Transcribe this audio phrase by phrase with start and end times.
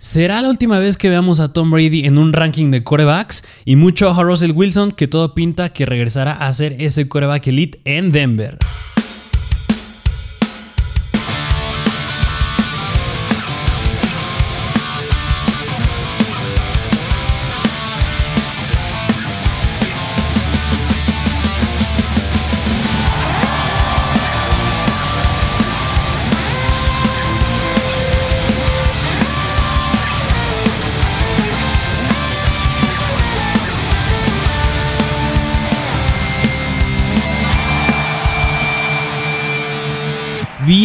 [0.00, 3.74] Será la última vez que veamos a Tom Brady en un ranking de corebacks y
[3.74, 8.12] mucho a Russell Wilson que todo pinta que regresará a ser ese coreback elite en
[8.12, 8.58] Denver.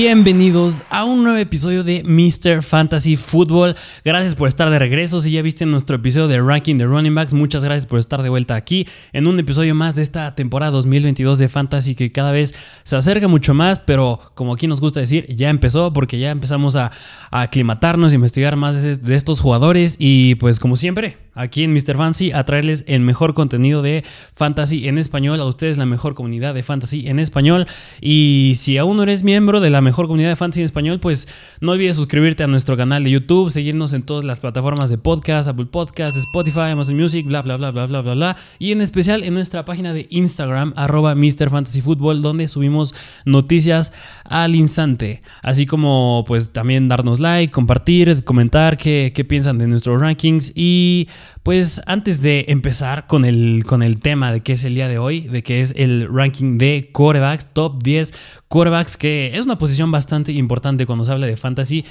[0.06, 2.62] Bienvenidos a un nuevo episodio de Mr.
[2.62, 3.74] Fantasy Football.
[4.04, 5.22] Gracias por estar de regreso.
[5.22, 8.28] Si ya viste nuestro episodio de Ranking de Running Backs, muchas gracias por estar de
[8.28, 12.54] vuelta aquí en un episodio más de esta temporada 2022 de Fantasy que cada vez
[12.84, 16.76] se acerca mucho más, pero como aquí nos gusta decir, ya empezó porque ya empezamos
[16.76, 16.92] a,
[17.32, 21.96] aclimatarnos, a investigar más de estos jugadores y pues como siempre, aquí en Mr.
[21.98, 24.04] Fantasy a traerles el mejor contenido de
[24.36, 27.66] fantasy en español, a ustedes la mejor comunidad de fantasy en español.
[28.02, 31.28] Y si aún no eres miembro de la mejor comunidad de fantasy en español, pues
[31.62, 35.50] no olvides suscribirte a nuestro canal de YouTube, seguirnos en todas las plataformas de podcast,
[35.50, 38.38] Apple Podcasts, Spotify, Amazon Music, bla, bla, bla, bla, bla, bla, bla.
[38.60, 41.50] Y en especial en nuestra página de Instagram, arroba Mr.
[41.50, 42.94] Fantasy Football, donde subimos
[43.26, 43.94] noticias
[44.26, 45.22] al instante.
[45.42, 51.08] Así como pues también darnos like, compartir, comentar qué, qué piensan de nuestros rankings y
[51.44, 54.98] pues antes de empezar con el, con el tema de qué es el día de
[54.98, 58.14] hoy, de que es el ranking de quarterbacks, top 10
[58.48, 61.86] quarterbacks, que es una posición bastante importante cuando se habla de fantasy,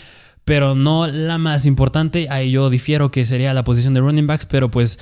[0.44, 2.28] pero no la más importante.
[2.30, 4.98] Ahí yo difiero que sería la posición de running backs, pero pues,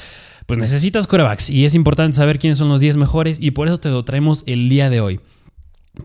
[0.47, 3.79] pues necesitas quarterbacks y es importante saber quiénes son los 10 mejores y por eso
[3.79, 5.21] te lo traemos el día de hoy.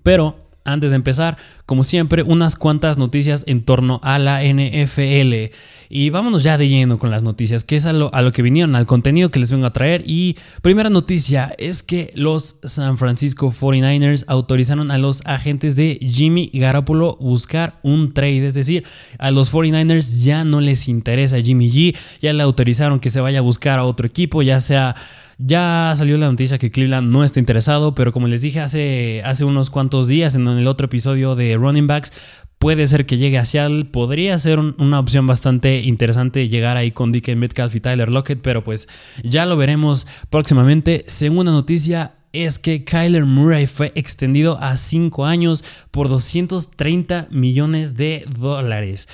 [0.04, 5.52] Pero antes de empezar, como siempre, unas cuantas noticias en torno a la NFL.
[5.90, 8.86] Y vámonos ya de lleno con las noticias, que es a lo, que vinieron, al
[8.86, 10.04] contenido que les vengo a traer.
[10.06, 16.52] Y primera noticia es que los San Francisco 49ers autorizaron a los agentes de Jimmy
[16.54, 18.46] Garoppolo buscar un trade.
[18.46, 18.84] Es decir,
[19.18, 23.40] a los 49ers ya no les interesa Jimmy G, ya le autorizaron que se vaya
[23.40, 24.96] a buscar a otro equipo, ya sea
[25.38, 29.44] ya salió la noticia que Cleveland no está interesado, pero como les dije hace, hace
[29.44, 32.14] unos cuantos días en el otro episodio de Running Backs,
[32.60, 33.86] puede ser que llegue a Seattle.
[33.86, 38.64] Podría ser una opción bastante interesante llegar ahí con DK Metcalf y Tyler Lockett, pero
[38.64, 38.88] pues
[39.24, 41.04] ya lo veremos próximamente.
[41.08, 48.26] Segunda noticia, es que Kyler Murray fue extendido a 5 años por 230 millones de
[48.38, 49.08] dólares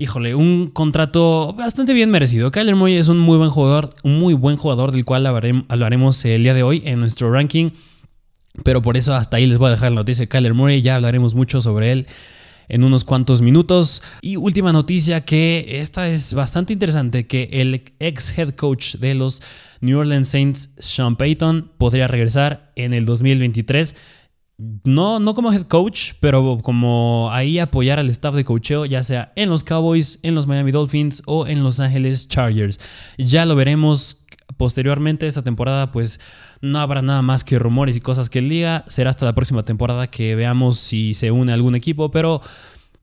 [0.00, 2.50] híjole, un contrato bastante bien merecido.
[2.50, 6.42] Kyler Murray es un muy buen jugador, un muy buen jugador del cual hablaremos el
[6.42, 7.68] día de hoy en nuestro ranking.
[8.64, 10.96] Pero por eso hasta ahí les voy a dejar la noticia de Kyler Murray, ya
[10.96, 12.06] hablaremos mucho sobre él
[12.68, 14.02] en unos cuantos minutos.
[14.22, 19.42] Y última noticia que esta es bastante interesante, que el ex head coach de los
[19.80, 23.96] New Orleans Saints, Sean Payton, podría regresar en el 2023
[24.84, 29.32] no, no como head coach, pero como ahí apoyar al staff de coacheo, ya sea
[29.36, 32.78] en los Cowboys, en los Miami Dolphins o en Los Ángeles Chargers.
[33.16, 34.26] Ya lo veremos
[34.60, 36.20] posteriormente esta temporada, pues
[36.60, 38.84] no habrá nada más que rumores y cosas que liga.
[38.88, 42.42] Será hasta la próxima temporada que veamos si se une algún equipo, pero,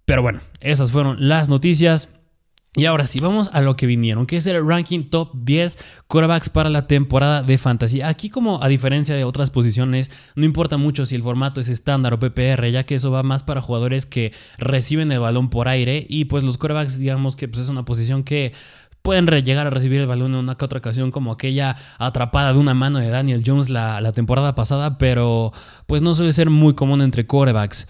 [0.05, 2.19] pero bueno, esas fueron las noticias.
[2.75, 6.51] Y ahora sí, vamos a lo que vinieron, que es el ranking top 10 quarterbacks
[6.51, 8.03] para la temporada de fantasy.
[8.03, 12.13] Aquí como a diferencia de otras posiciones, no importa mucho si el formato es estándar
[12.13, 16.05] o PPR, ya que eso va más para jugadores que reciben el balón por aire
[16.07, 18.53] y pues los quarterbacks digamos que pues, es una posición que
[19.07, 22.59] pueden llegar a recibir el balón en una que otra ocasión, como aquella atrapada de
[22.59, 25.53] una mano de Daniel Jones la, temporada pasada, pero
[25.85, 27.87] pues no suele ser muy común entre quarterbacks.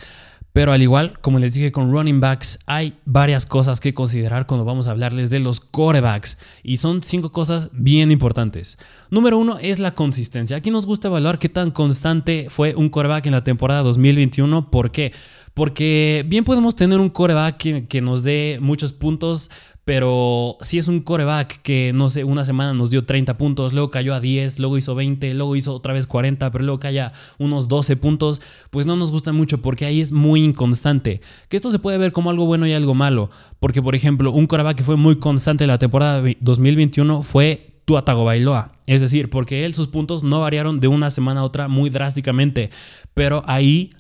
[0.53, 4.63] Pero al igual, como les dije con running backs, hay varias cosas que considerar cuando
[4.63, 6.37] vamos a hablarles de los corebacks.
[6.61, 8.77] Y son cinco cosas bien importantes.
[9.09, 10.57] Número uno es la consistencia.
[10.57, 14.69] Aquí nos gusta evaluar qué tan constante fue un coreback en la temporada 2021.
[14.69, 15.13] ¿Por qué?
[15.55, 19.49] Porque bien podemos tener un coreback que nos dé muchos puntos,
[19.87, 23.89] pero si es un coreback que, no sé, una semana nos dio 30 puntos, luego
[23.89, 27.13] cayó a 10, luego hizo 20, luego hizo otra vez 40, pero luego cae a
[27.37, 31.21] unos 12 puntos, pues no nos gusta mucho porque ahí es muy inconstante.
[31.47, 33.29] Que esto se puede ver como algo bueno y algo malo.
[33.61, 38.25] Porque, por ejemplo, un coreback que fue muy constante en la temporada 2021 fue Tuatago
[38.25, 38.73] Bailoa.
[38.87, 42.71] Es decir, porque él sus puntos no variaron de una semana a otra muy drásticamente.
[43.13, 43.91] Pero ahí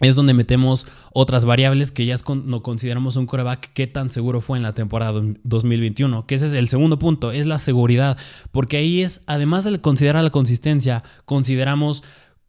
[0.00, 4.56] es donde metemos otras variables que ya no consideramos un coreback qué tan seguro fue
[4.56, 8.16] en la temporada 2021, que ese es el segundo punto, es la seguridad,
[8.50, 12.02] porque ahí es, además de considerar la consistencia, consideramos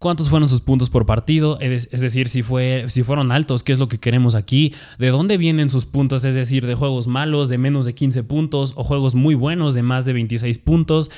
[0.03, 3.79] cuántos fueron sus puntos por partido, es, decir, si, fue, si fueron altos, qué es
[3.79, 7.57] lo que queremos aquí, de dónde vienen sus puntos, es decir, de juegos malos de
[7.57, 11.09] menos de 15 puntos o juegos muy buenos de más de 26 puntos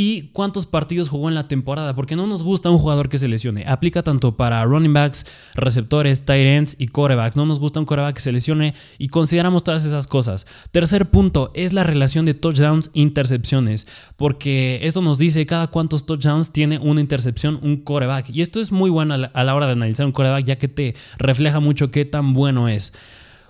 [0.00, 3.26] y cuántos partidos jugó en la temporada, porque no nos gusta un jugador que se
[3.26, 3.64] lesione.
[3.66, 7.34] Aplica tanto para running backs, receptores, tight ends y corebacks.
[7.34, 10.46] No nos gusta un coreback que se lesione y consideramos todas esas cosas.
[10.70, 16.52] Tercer punto es la relación de touchdowns intercepciones, porque eso nos dice cada cuántos touchdowns
[16.52, 18.30] tiene una intercepción un coreback.
[18.30, 20.94] Y esto es muy bueno a la hora de analizar un coreback, ya que te
[21.18, 22.92] refleja mucho qué tan bueno es.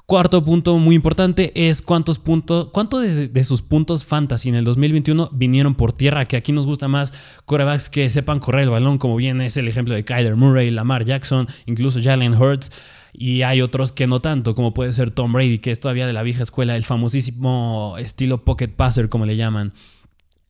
[0.08, 5.28] Cuarto punto muy importante es cuántos puntos, cuántos de, sus puntos fantasy en el 2021
[5.34, 7.12] vinieron por tierra, que aquí nos gusta más
[7.44, 11.04] corebacks que sepan correr el balón, como bien es el ejemplo de Kyler Murray, Lamar
[11.04, 12.72] Jackson, incluso Jalen Hurts.
[13.12, 16.14] Y hay otros que no tanto, como puede ser Tom Brady, que es todavía de
[16.14, 19.74] la vieja escuela, el famosísimo estilo pocket passer, como le llaman.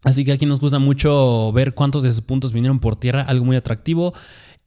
[0.04, 3.44] Así que aquí nos gusta mucho ver cuántos de sus puntos vinieron por tierra, algo
[3.44, 4.14] muy atractivo.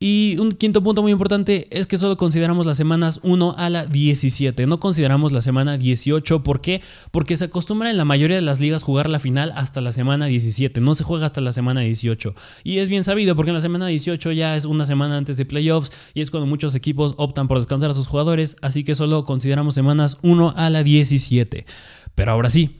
[0.04, 3.86] Y un quinto punto muy importante es que solo consideramos las semanas 1 a la
[3.86, 6.42] 17, no consideramos la semana 18.
[6.42, 6.82] ¿Por qué?
[7.12, 10.26] Porque se acostumbra en la mayoría de las ligas jugar la final hasta la semana
[10.26, 12.34] 17, no se juega hasta la semana 18.
[12.64, 15.46] Y es bien sabido porque en la semana 18 ya es una semana antes de
[15.46, 19.24] playoffs y es cuando muchos equipos optan por descansar a sus jugadores, así que solo
[19.24, 21.68] consideramos semanas 1 a la 17.
[22.16, 22.80] Pero ahora sí,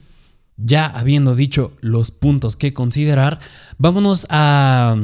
[0.56, 3.38] ya habiendo dicho los puntos que considerar,
[3.78, 4.96] vámonos a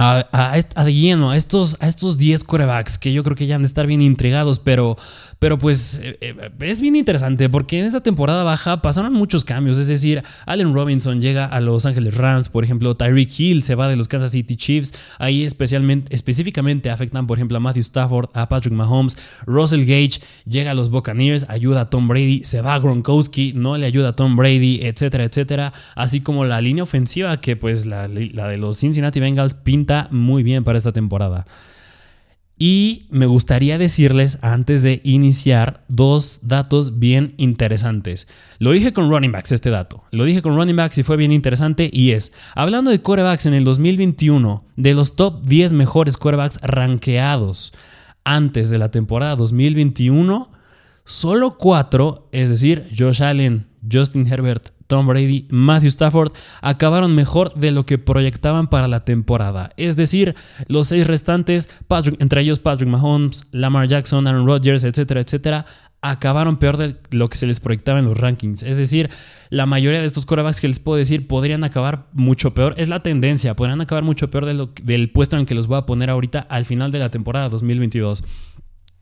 [0.00, 0.26] a,
[0.74, 3.62] a, de lleno a estos, a estos 10 corebacks que yo creo que ya han
[3.62, 4.96] de estar bien intrigados, pero
[5.40, 9.78] pero pues eh, eh, es bien interesante porque en esa temporada baja pasaron muchos cambios.
[9.78, 13.88] Es decir, Allen Robinson llega a Los Ángeles Rams, por ejemplo, Tyreek Hill se va
[13.88, 14.92] de los Kansas City Chiefs.
[15.18, 19.16] Ahí especialmente, específicamente afectan, por ejemplo, a Matthew Stafford, a Patrick Mahomes.
[19.46, 23.78] Russell Gage llega a los Buccaneers, ayuda a Tom Brady, se va a Gronkowski, no
[23.78, 25.72] le ayuda a Tom Brady, etcétera, etcétera.
[25.94, 30.42] Así como la línea ofensiva que pues la, la de los Cincinnati Bengals pinta muy
[30.42, 31.46] bien para esta temporada.
[32.62, 38.28] Y me gustaría decirles antes de iniciar dos datos bien interesantes.
[38.58, 40.04] Lo dije con running backs este dato.
[40.10, 43.54] Lo dije con running backs y fue bien interesante y es, hablando de quarterbacks en
[43.54, 47.72] el 2021, de los top 10 mejores quarterbacks rankeados
[48.24, 50.50] antes de la temporada 2021,
[51.06, 56.32] solo 4, es decir, Josh Allen, Justin Herbert, Tom Brady, Matthew Stafford
[56.62, 59.70] acabaron mejor de lo que proyectaban para la temporada.
[59.76, 60.34] Es decir,
[60.66, 61.70] los seis restantes,
[62.18, 65.64] entre ellos Patrick Mahomes, Lamar Jackson, Aaron Rodgers, etcétera, etcétera,
[66.02, 68.64] acabaron peor de lo que se les proyectaba en los rankings.
[68.64, 69.10] Es decir,
[69.48, 72.74] la mayoría de estos corebacks que les puedo decir podrían acabar mucho peor.
[72.76, 75.86] Es la tendencia, podrían acabar mucho peor del puesto en el que los voy a
[75.86, 78.24] poner ahorita al final de la temporada 2022.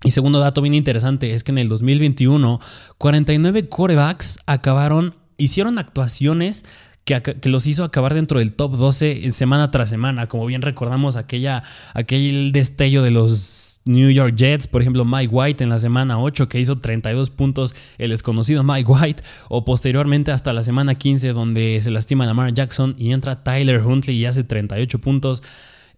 [0.05, 2.61] Y segundo dato bien interesante es que en el 2021,
[2.99, 6.65] 49 corebacks acabaron hicieron actuaciones
[7.05, 10.27] que, los hizo acabar dentro del top 12 semana tras semana.
[10.27, 11.63] Como bien recordamos aquella,
[11.95, 16.49] aquel destello de los New York Jets, por ejemplo Mike White en la semana 8
[16.49, 21.81] que hizo 32 puntos el desconocido Mike White, o posteriormente hasta la semana 15 donde
[21.83, 25.43] se lastima Lamar Jackson y entra Tyler Huntley y hace 38 puntos.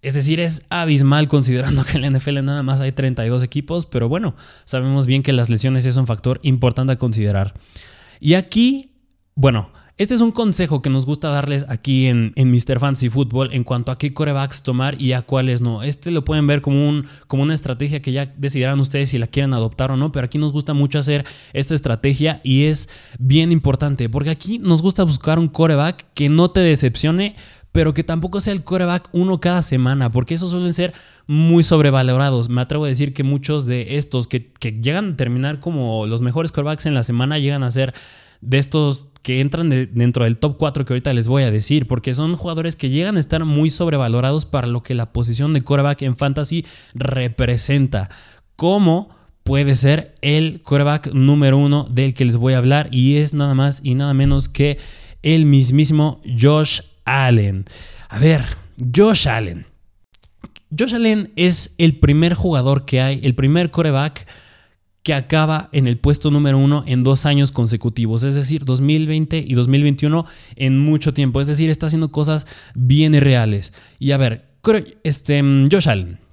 [0.02, 4.08] Es decir, es abismal considerando que en la NFL nada más hay 32 equipos, pero
[4.08, 4.34] bueno,
[4.64, 7.52] sabemos bien que las lesiones es un factor importante a considerar.
[8.20, 8.89] Y aquí
[9.40, 12.78] bueno, este es un consejo que nos gusta darles aquí en, en Mr.
[12.78, 15.82] Fancy Football en cuanto a qué corebacks tomar y a cuáles no.
[15.82, 19.28] Este lo pueden ver como, un, como una estrategia que ya decidirán ustedes si la
[19.28, 23.50] quieren adoptar o no, pero aquí nos gusta mucho hacer esta estrategia y es bien
[23.50, 27.34] importante porque aquí nos gusta buscar un coreback que no te decepcione,
[27.72, 30.92] pero que tampoco sea el coreback uno cada semana, porque esos suelen ser
[31.26, 32.50] muy sobrevalorados.
[32.50, 36.20] Me atrevo a decir que muchos de estos que, que llegan a terminar como los
[36.20, 37.94] mejores corebacks en la semana llegan a ser
[38.40, 42.14] de estos que entran dentro del top 4 que ahorita les voy a decir, porque
[42.14, 46.02] son jugadores que llegan a estar muy sobrevalorados para lo que la posición de quarterback
[46.02, 48.08] en fantasy representa.
[48.56, 49.10] Como
[49.44, 53.54] puede ser el quarterback número uno del que les voy a hablar y es nada
[53.54, 54.78] más y nada menos que
[55.22, 57.64] el mismísimo Josh Allen.
[58.08, 58.44] A ver,
[58.94, 59.66] Josh Allen.
[60.76, 64.26] Josh Allen es el primer jugador que hay, el primer quarterback
[65.02, 69.54] que acaba en el puesto número uno en dos años consecutivos, es decir, 2020 y
[69.54, 70.26] 2021
[70.56, 73.72] en mucho tiempo, es decir, está haciendo cosas bien reales.
[73.98, 74.50] Y a ver,
[75.04, 76.29] este, Josh Allen.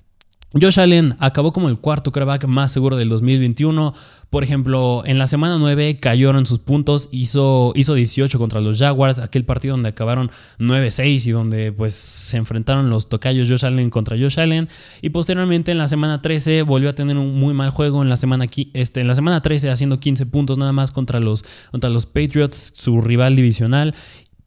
[0.54, 3.94] Josh Allen acabó como el cuarto quarterback más seguro del 2021.
[4.30, 9.20] Por ejemplo, en la semana 9 cayeron sus puntos, hizo, hizo 18 contra los Jaguars,
[9.20, 14.18] aquel partido donde acabaron 9-6 y donde pues se enfrentaron los tocayos Josh Allen contra
[14.18, 14.70] Josh Allen.
[15.02, 18.18] Y posteriormente en la semana 13 volvió a tener un muy mal juego en la
[18.18, 22.06] semana, este, en la semana 13 haciendo 15 puntos nada más contra los, contra los
[22.06, 23.94] Patriots, su rival divisional.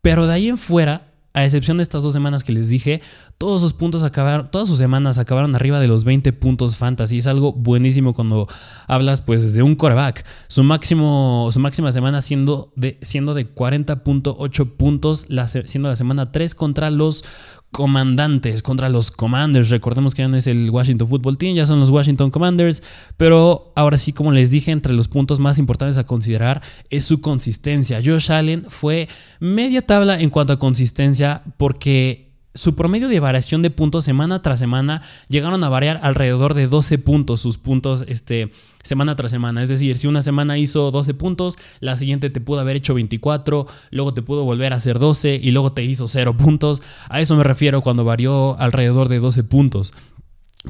[0.00, 3.02] Pero de ahí en fuera a excepción de estas dos semanas que les dije,
[3.38, 7.18] todos sus puntos acabaron, todas sus semanas acabaron arriba de los 20 puntos fantasy.
[7.18, 8.48] Es algo buenísimo cuando
[8.88, 10.24] hablas pues de un coreback.
[10.48, 15.28] Su máximo, su máxima semana siendo de, siendo de 40.8 puntos,
[15.66, 17.24] siendo la semana 3 contra los
[17.70, 19.70] comandantes contra los Commanders.
[19.70, 22.82] Recordemos que ya no es el Washington Football Team, ya son los Washington Commanders.
[23.16, 27.20] Pero ahora sí, como les dije, entre los puntos más importantes a considerar es su
[27.20, 28.00] consistencia.
[28.04, 29.08] Josh Allen fue
[29.38, 32.29] media tabla en cuanto a consistencia porque
[32.60, 35.00] su promedio de variación de puntos semana tras semana
[35.30, 38.50] llegaron a variar alrededor de 12 puntos, sus puntos este,
[38.82, 39.62] semana tras semana.
[39.62, 43.66] Es decir, si una semana hizo 12 puntos, la siguiente te pudo haber hecho 24,
[43.92, 46.82] luego te pudo volver a hacer 12 y luego te hizo 0 puntos.
[47.08, 49.94] A eso me refiero cuando varió alrededor de 12 puntos.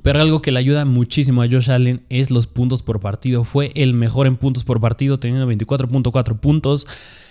[0.04, 3.42] Pero algo que le ayuda muchísimo a Josh Allen es los puntos por partido.
[3.42, 6.86] Fue el mejor en puntos por partido, teniendo 24.4 puntos.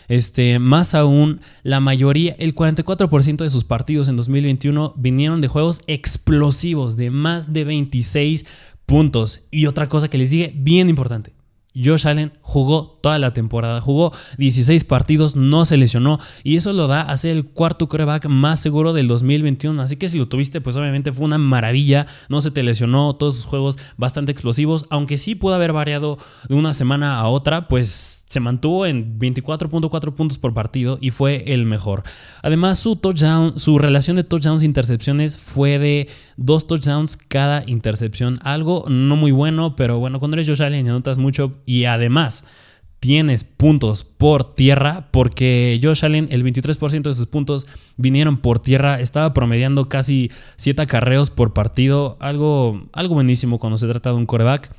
[0.09, 5.81] Este, más aún, la mayoría, el 44% de sus partidos en 2021 vinieron de juegos
[5.87, 8.45] explosivos de más de 26
[8.85, 9.47] puntos.
[9.51, 11.31] Y otra cosa que les dije, bien importante,
[11.75, 16.87] Josh Allen jugó toda la temporada, jugó 16 partidos, no se lesionó y eso lo
[16.87, 19.81] da a ser el cuarto coreback más seguro del 2021.
[19.81, 23.35] Así que si lo tuviste, pues obviamente fue una maravilla, no se te lesionó, todos
[23.37, 28.25] sus juegos bastante explosivos, aunque sí pudo haber variado de una semana a otra, pues
[28.27, 32.03] se mantuvo en 24.4 puntos por partido y fue el mejor.
[32.41, 38.39] Además, su touchdown, su relación de touchdowns e intercepciones fue de dos touchdowns cada intercepción,
[38.41, 42.45] algo no muy bueno, pero bueno, eres Josh Allen anotas mucho y además
[42.99, 47.67] tienes puntos por tierra, porque Josh Allen, el 23% de sus puntos
[47.97, 53.87] vinieron por tierra, estaba promediando casi 7 acarreos por partido, algo, algo buenísimo cuando se
[53.87, 54.71] trata de un coreback.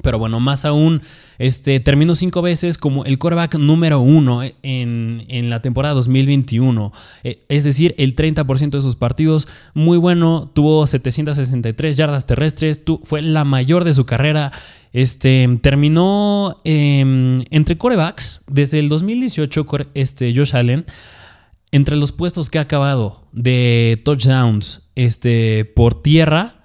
[0.00, 1.02] Pero bueno, más aún,
[1.38, 6.92] este, terminó cinco veces como el quarterback número uno en, en la temporada 2021.
[7.24, 9.48] Eh, es decir, el 30% de sus partidos.
[9.74, 14.50] Muy bueno, tuvo 763 yardas terrestres, fue la mayor de su carrera.
[14.94, 20.86] Este, terminó em, entre corebacks desde el 2018, este, Josh Allen.
[21.70, 26.61] Entre los puestos que ha acabado de touchdowns este, por tierra,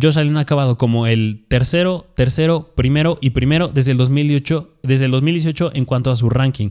[0.00, 5.06] Josh Allen ha acabado como el tercero, tercero, primero y primero desde el 2018, desde
[5.06, 6.68] el 2018 en cuanto a su ranking.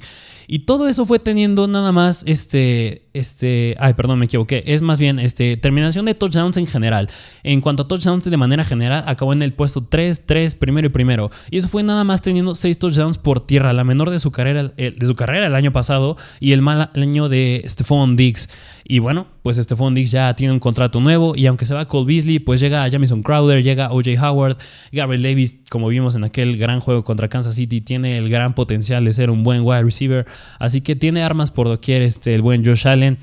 [0.51, 4.63] Y todo eso fue teniendo nada más este, este, ay, perdón, me equivoqué.
[4.65, 7.07] Es más bien este, terminación de touchdowns en general.
[7.43, 10.89] En cuanto a touchdowns de manera general, acabó en el puesto 3, 3, primero y
[10.89, 11.29] primero.
[11.51, 14.69] Y eso fue nada más teniendo 6 touchdowns por tierra, la menor de su carrera,
[14.69, 18.49] de su carrera el año pasado y el mal año de Stephon Diggs.
[18.91, 22.07] Y bueno, pues Stephon Diggs ya tiene un contrato nuevo y aunque se va Cole
[22.07, 24.57] Beasley, pues llega a Jamison Crowder, llega OJ Howard,
[24.91, 29.05] Gabriel Davis, como vimos en aquel gran juego contra Kansas City, tiene el gran potencial
[29.05, 30.25] de ser un buen wide receiver.
[30.59, 33.17] Así que tiene armas por doquier este, el buen Josh Allen.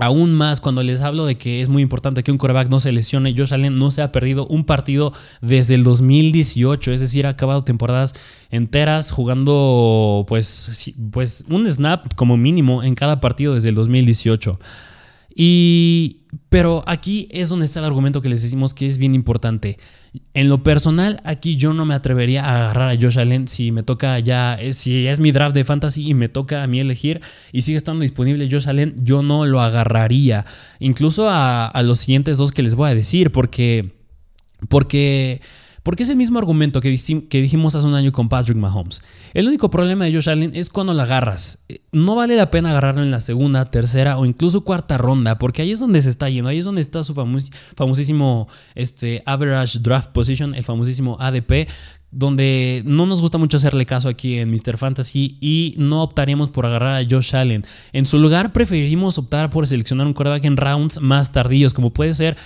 [0.00, 2.92] Aún más cuando les hablo de que es muy importante que un coreback no se
[2.92, 7.30] lesione, Josh Allen no se ha perdido un partido desde el 2018, es decir, ha
[7.30, 8.14] acabado temporadas
[8.50, 14.60] enteras jugando pues, pues un snap como mínimo en cada partido desde el 2018.
[15.34, 16.17] Y,
[16.48, 19.78] pero aquí es donde está el argumento que les decimos que es bien importante.
[20.34, 23.82] En lo personal, aquí yo no me atrevería a agarrar a Josh Allen si me
[23.82, 27.20] toca ya, eh, si es mi draft de fantasy y me toca a mí elegir
[27.52, 30.44] y sigue estando disponible Josh Allen, yo no lo agarraría.
[30.80, 33.92] Incluso a, a los siguientes dos que les voy a decir, porque,
[34.68, 35.40] porque
[35.88, 39.00] porque es el mismo argumento que, dijimos hace un año con Patrick Mahomes.
[39.32, 41.60] El único problema de Josh Allen es cuando la agarras.
[41.92, 45.70] No vale la pena agarrarlo en la segunda, tercera o incluso cuarta ronda, porque ahí
[45.70, 47.14] es donde se está yendo, ahí es donde está su
[47.74, 51.70] famosísimo este, Average Draft Position, el famosísimo ADP,
[52.10, 54.76] donde no nos gusta mucho hacerle caso aquí en Mr.
[54.76, 57.64] Fantasy y no optaríamos por agarrar a Josh Allen.
[57.94, 62.12] En su lugar preferimos optar por seleccionar un quarterback en rounds más tardíos, como puede
[62.12, 62.36] ser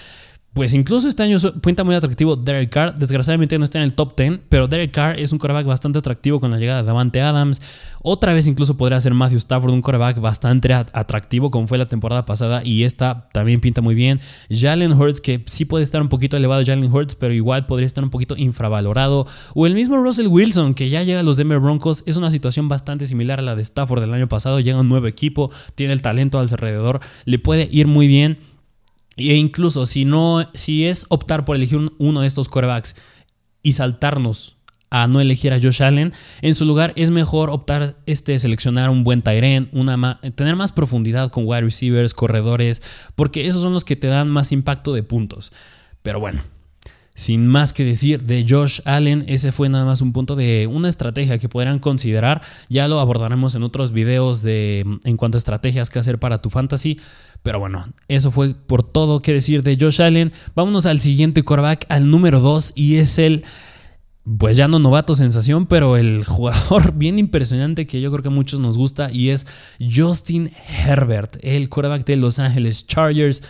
[0.54, 2.98] pues incluso este año cuenta muy atractivo Derek Carr.
[2.98, 6.40] Desgraciadamente no está en el top 10, pero Derek Carr es un coreback bastante atractivo
[6.40, 7.62] con la llegada de Davante Adams.
[8.02, 12.26] Otra vez incluso podría ser Matthew Stafford, un coreback bastante atractivo como fue la temporada
[12.26, 14.20] pasada y esta también pinta muy bien.
[14.50, 18.04] Jalen Hurts, que sí puede estar un poquito elevado Jalen Hurts, pero igual podría estar
[18.04, 19.26] un poquito infravalorado.
[19.54, 22.02] O el mismo Russell Wilson, que ya llega a los Denver Broncos.
[22.04, 24.60] Es una situación bastante similar a la de Stafford del año pasado.
[24.60, 28.36] Llega un nuevo equipo, tiene el talento alrededor, le puede ir muy bien.
[29.16, 32.96] E incluso si no, si es optar por elegir uno de estos corebacks
[33.62, 34.56] y saltarnos
[34.90, 39.04] a no elegir a Josh Allen, en su lugar es mejor optar este seleccionar un
[39.04, 42.82] buen Tyrant, una tener más profundidad con wide receivers, corredores,
[43.14, 45.52] porque esos son los que te dan más impacto de puntos.
[46.02, 46.42] Pero bueno,
[47.14, 50.88] sin más que decir de Josh Allen, ese fue nada más un punto de una
[50.88, 52.42] estrategia que podrán considerar.
[52.68, 56.48] Ya lo abordaremos en otros videos de en cuanto a estrategias que hacer para tu
[56.48, 56.98] fantasy.
[57.42, 60.32] Pero bueno, eso fue por todo que decir de Josh Allen.
[60.54, 63.44] Vámonos al siguiente quarterback, al número 2, y es el
[64.38, 68.32] pues ya no novato sensación, pero el jugador bien impresionante que yo creo que a
[68.32, 69.46] muchos nos gusta y es
[69.80, 70.50] Justin
[70.86, 73.42] Herbert, el quarterback de Los Angeles Chargers.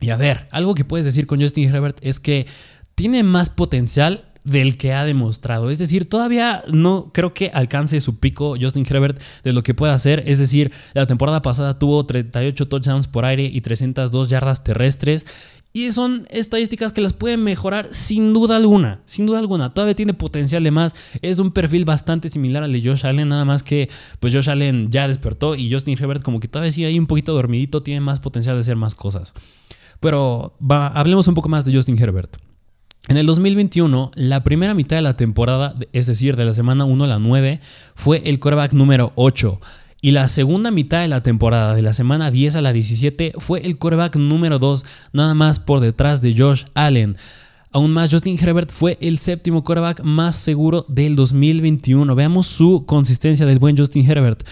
[0.00, 2.46] Y a ver, algo que puedes decir con Justin Herbert es que
[2.94, 5.70] tiene más potencial del que ha demostrado.
[5.70, 9.92] Es decir, todavía no creo que alcance su pico Justin Herbert de lo que puede
[9.92, 10.24] hacer.
[10.26, 15.26] Es decir, la temporada pasada tuvo 38 touchdowns por aire y 302 yardas terrestres.
[15.74, 19.72] Y son estadísticas que las pueden mejorar sin duda alguna, sin duda alguna.
[19.72, 20.94] Todavía tiene potencial de más.
[21.22, 23.88] Es un perfil bastante similar al de Josh Allen, nada más que
[24.20, 27.32] pues Josh Allen ya despertó y Justin Herbert como que todavía sigue ahí un poquito
[27.32, 29.32] dormidito, tiene más potencial de hacer más cosas.
[29.98, 32.36] Pero hablemos un poco más de Justin Herbert.
[33.08, 37.04] En el 2021, la primera mitad de la temporada, es decir, de la semana 1
[37.04, 37.60] a la 9,
[37.94, 39.60] fue el quarterback número 8.
[40.00, 43.60] Y la segunda mitad de la temporada, de la semana 10 a la 17, fue
[43.60, 47.16] el quarterback número 2, nada más por detrás de Josh Allen.
[47.72, 52.14] Aún más, Justin Herbert fue el séptimo quarterback más seguro del 2021.
[52.14, 54.46] Veamos su consistencia del buen Justin Herbert.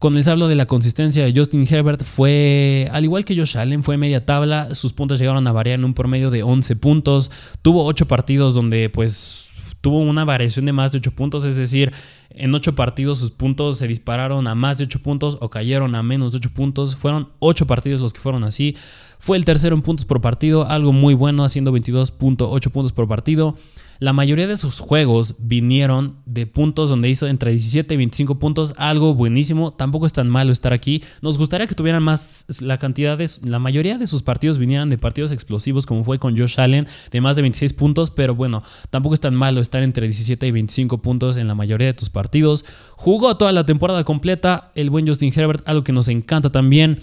[0.00, 3.82] Cuando les hablo de la consistencia de Justin Herbert, fue, al igual que Josh Allen,
[3.82, 4.74] fue media tabla.
[4.74, 7.30] Sus puntos llegaron a variar en un promedio de 11 puntos.
[7.60, 9.50] Tuvo 8 partidos donde, pues,
[9.82, 11.92] tuvo una variación de más de 8 puntos, es decir,
[12.30, 16.02] en 8 partidos sus puntos se dispararon a más de 8 puntos o cayeron a
[16.02, 16.96] menos de 8 puntos.
[16.96, 18.76] Fueron 8 partidos los que fueron así.
[19.18, 23.54] Fue el tercero en puntos por partido, algo muy bueno, haciendo 22.8 puntos por partido.
[24.00, 28.72] La mayoría de sus juegos vinieron de puntos donde hizo entre 17 y 25 puntos,
[28.78, 29.74] algo buenísimo.
[29.74, 31.02] Tampoco es tan malo estar aquí.
[31.20, 34.96] Nos gustaría que tuvieran más la cantidad de la mayoría de sus partidos vinieran de
[34.96, 39.12] partidos explosivos como fue con Josh Allen de más de 26 puntos, pero bueno, tampoco
[39.12, 42.64] es tan malo estar entre 17 y 25 puntos en la mayoría de tus partidos.
[42.96, 47.00] Jugó toda la temporada completa el buen Justin Herbert, algo que nos encanta también.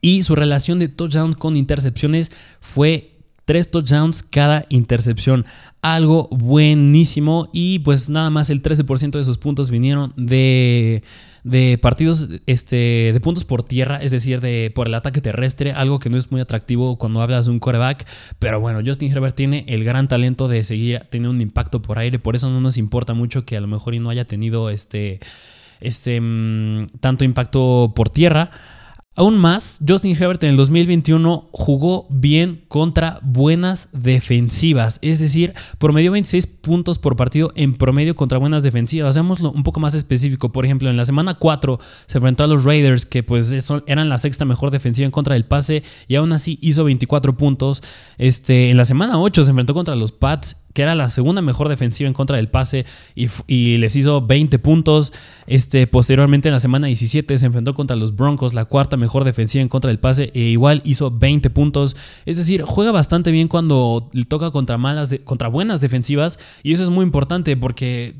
[0.00, 5.44] Y su relación de touchdown con intercepciones fue tres touchdowns cada intercepción.
[5.82, 7.48] Algo buenísimo.
[7.52, 11.02] Y pues nada más el 13% de sus puntos vinieron de,
[11.44, 15.98] de partidos este, de puntos por tierra, es decir, de por el ataque terrestre, algo
[15.98, 18.06] que no es muy atractivo cuando hablas de un coreback,
[18.38, 22.18] pero bueno, Justin Herbert tiene el gran talento de seguir teniendo un impacto por aire,
[22.18, 25.20] por eso no nos importa mucho que a lo mejor no haya tenido este,
[25.80, 28.50] este mm, tanto impacto por tierra.
[29.16, 36.12] Aún más, Justin Herbert en el 2021 jugó bien contra buenas defensivas, es decir, promedió
[36.12, 39.16] 26 puntos por partido en promedio contra buenas defensivas.
[39.16, 42.62] Hagámoslo un poco más específico, por ejemplo, en la semana 4 se enfrentó a los
[42.62, 43.52] Raiders, que pues
[43.86, 47.82] eran la sexta mejor defensiva en contra del pase, y aún así hizo 24 puntos.
[48.16, 51.68] Este, en la semana 8 se enfrentó contra los Pats que era la segunda mejor
[51.68, 55.12] defensiva en contra del pase y, les hizo 20 puntos.
[55.46, 59.62] Este, posteriormente en la semana 17 se enfrentó contra los Broncos, la cuarta mejor defensiva
[59.62, 61.96] en contra del pase e igual hizo 20 puntos.
[62.26, 66.90] Es decir, juega bastante bien cuando toca contra malas contra buenas defensivas y eso es
[66.90, 68.14] muy importante porque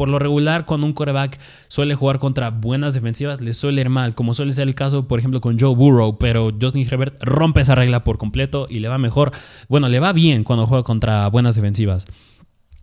[0.00, 4.14] por lo regular, cuando un coreback suele jugar contra buenas defensivas, le suele ir mal,
[4.14, 7.74] como suele ser el caso, por ejemplo, con Joe Burrow, pero Justin Herbert rompe esa
[7.74, 9.30] regla por completo y le va mejor,
[9.68, 12.06] bueno, le va bien cuando juega contra buenas defensivas.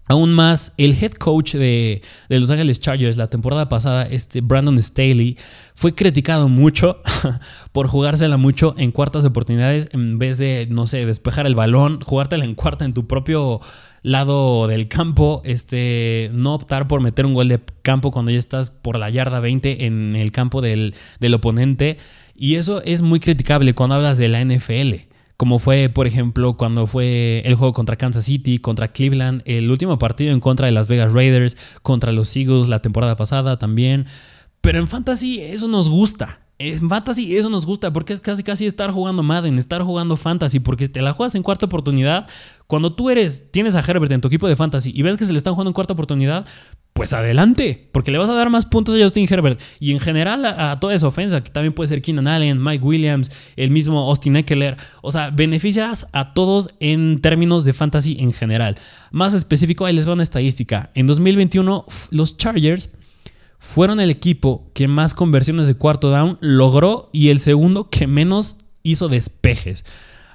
[0.07, 5.37] Aún más, el head coach de, Los Angeles Chargers la temporada pasada, este Brandon Staley,
[5.75, 7.01] fue criticado mucho
[7.73, 12.45] por jugársela mucho en cuartas oportunidades en vez de, no sé, despejar el balón, jugártela
[12.45, 13.59] en cuarta en tu propio
[14.01, 18.71] lado del campo, este, no optar por meter un gol de campo cuando ya estás
[18.71, 21.97] por la yarda 20 en el campo del, del oponente.
[22.35, 25.06] Y eso es muy criticable cuando hablas de la NFL
[25.37, 29.99] como fue, por ejemplo, cuando fue el juego contra Kansas City, contra Cleveland, el último
[29.99, 34.07] partido en contra de Las Vegas Raiders, contra los Eagles la temporada pasada también.
[34.61, 36.46] Pero en fantasy eso nos gusta.
[36.59, 40.59] En fantasy eso nos gusta porque es casi casi estar jugando Madden, estar jugando fantasy,
[40.59, 42.27] porque te la juegas en cuarta oportunidad.
[42.65, 45.33] Cuando tú eres, tienes a Herbert en tu equipo de fantasy y ves que se
[45.33, 46.47] le están jugando en cuarta oportunidad,
[46.93, 49.61] pues adelante, porque le vas a dar más puntos a Justin Herbert.
[49.79, 53.31] Y en general a, toda esa ofensa, que también puede ser Keenan Allen, Mike Williams,
[53.55, 54.77] el mismo Austin Eckler.
[55.03, 58.77] O sea, beneficias a todos en términos de fantasy en general.
[59.11, 60.89] Más específico, ahí les va una estadística.
[60.95, 62.89] En 2021, los Chargers
[63.59, 68.57] fueron el equipo que más conversiones de cuarto down logró y el segundo que menos
[68.83, 69.83] hizo despejes.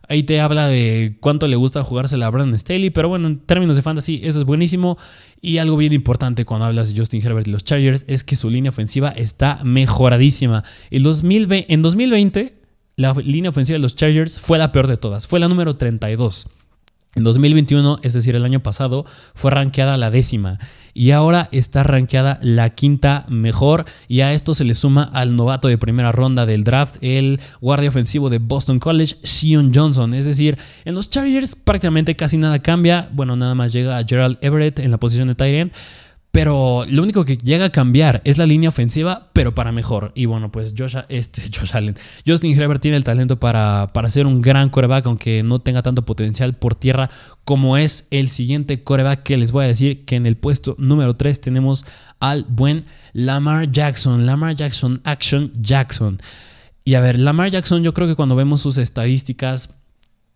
[0.08, 3.76] Ahí te habla de cuánto le gusta jugársela a Brandon Staley, pero bueno, en términos
[3.76, 4.98] de fantasy, eso es buenísimo.
[5.40, 8.50] Y algo bien importante cuando hablas de Justin Herbert y los Chargers es que su
[8.50, 10.64] línea ofensiva está mejoradísima.
[10.90, 12.62] En 2020, en 2020
[12.96, 16.46] la línea ofensiva de los Chargers fue la peor de todas, fue la número 32.
[17.14, 20.58] En 2021, es decir, el año pasado, fue rankeada la décima
[20.94, 25.68] y ahora está rankeada la quinta mejor y a esto se le suma al novato
[25.68, 30.14] de primera ronda del draft, el guardia ofensivo de Boston College, Sion Johnson.
[30.14, 34.78] Es decir, en los Chargers prácticamente casi nada cambia, bueno, nada más llega Gerald Everett
[34.78, 35.72] en la posición de tight end.
[36.32, 40.12] Pero lo único que llega a cambiar es la línea ofensiva, pero para mejor.
[40.14, 41.94] Y bueno, pues Josh, este, Josh Allen.
[42.26, 46.06] Justin Herbert tiene el talento para, para ser un gran coreback, aunque no tenga tanto
[46.06, 47.10] potencial por tierra
[47.44, 51.16] como es el siguiente coreback que les voy a decir que en el puesto número
[51.16, 51.84] 3 tenemos
[52.18, 54.24] al buen Lamar Jackson.
[54.24, 56.18] Lamar Jackson, Action Jackson.
[56.82, 59.82] Y a ver, Lamar Jackson yo creo que cuando vemos sus estadísticas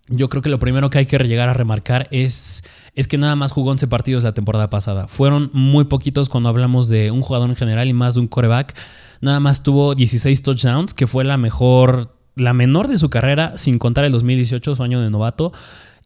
[0.09, 2.65] yo creo que lo primero que hay que llegar a remarcar es,
[2.97, 5.07] es que nada más jugó 11 partidos la temporada pasada.
[5.07, 8.75] Fueron muy poquitos cuando hablamos de un jugador en general y más de un coreback.
[9.21, 13.79] Nada más tuvo 16 touchdowns, que fue la mejor, la menor de su carrera, sin
[13.79, 15.53] contar el 2018, su año de novato.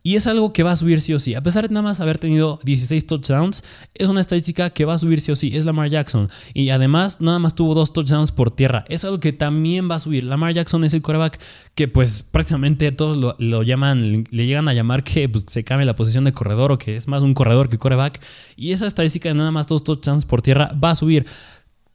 [0.03, 1.35] Y es algo que va a subir sí o sí.
[1.35, 3.63] A pesar de nada más haber tenido 16 touchdowns,
[3.95, 5.55] es una estadística que va a subir sí o sí.
[5.55, 6.29] Es Lamar Jackson.
[6.55, 8.87] Y además, nada más tuvo dos touchdowns por tierra.
[8.89, 10.25] Es algo que también va a subir.
[10.25, 11.39] Lamar Jackson es el coreback
[11.75, 15.97] que, pues, prácticamente todos lo, llaman, le llegan a llamar que pues, se cambie la
[15.97, 18.23] posición de corredor o que es más un corredor que coreback.
[18.57, 21.27] Y esa estadística de nada más dos touchdowns por tierra va a subir.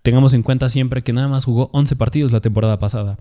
[0.03, 3.17] Tengamos en cuenta siempre que nada más jugó 11 partidos la temporada pasada.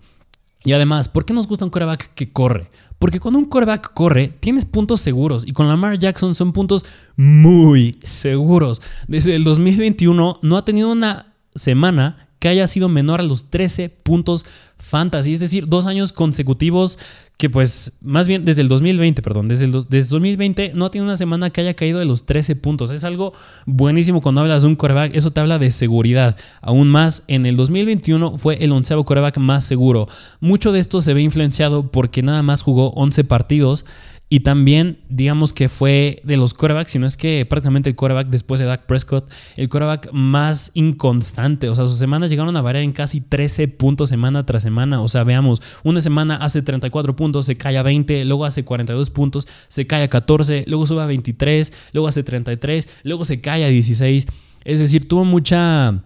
[0.65, 2.71] Y además, ¿por qué nos gusta un coreback que corre?
[2.99, 5.47] Porque cuando un coreback corre, tienes puntos seguros.
[5.47, 6.85] Y con Lamar Jackson son puntos
[7.17, 8.81] muy seguros.
[9.09, 13.89] Desde el 2021 no ha tenido una semana que haya sido menor a los 13
[13.89, 14.45] puntos
[14.77, 16.99] fantasy, es decir, dos años consecutivos
[17.39, 21.49] que pues más bien desde el 2020, perdón, desde el 2020 no tiene una semana
[21.49, 22.91] que haya caído de los 13 puntos.
[22.91, 23.33] Es algo
[23.65, 26.37] buenísimo cuando hablas de un coreback, eso te habla de seguridad.
[26.61, 30.07] Aún más, en el 2021 fue el onceavo coreback más seguro.
[30.41, 33.87] Mucho de esto se ve influenciado porque nada más jugó 11 partidos
[34.35, 38.27] y también, digamos que fue de los corebacks, si no es que prácticamente el coreback
[38.27, 41.69] después de Dak Prescott, el coreback más inconstante.
[41.69, 45.03] O sea, sus semanas llegaron a variar en casi 13 puntos semana tras semana.
[45.03, 49.11] O sea, veamos, una semana hace 34 puntos, se cae a 20, luego hace 42
[49.11, 53.65] puntos, se cae a 14, luego sube a 23, luego hace 33, luego se cae
[53.65, 54.27] a 16.
[54.65, 56.03] Es decir, tuvo mucha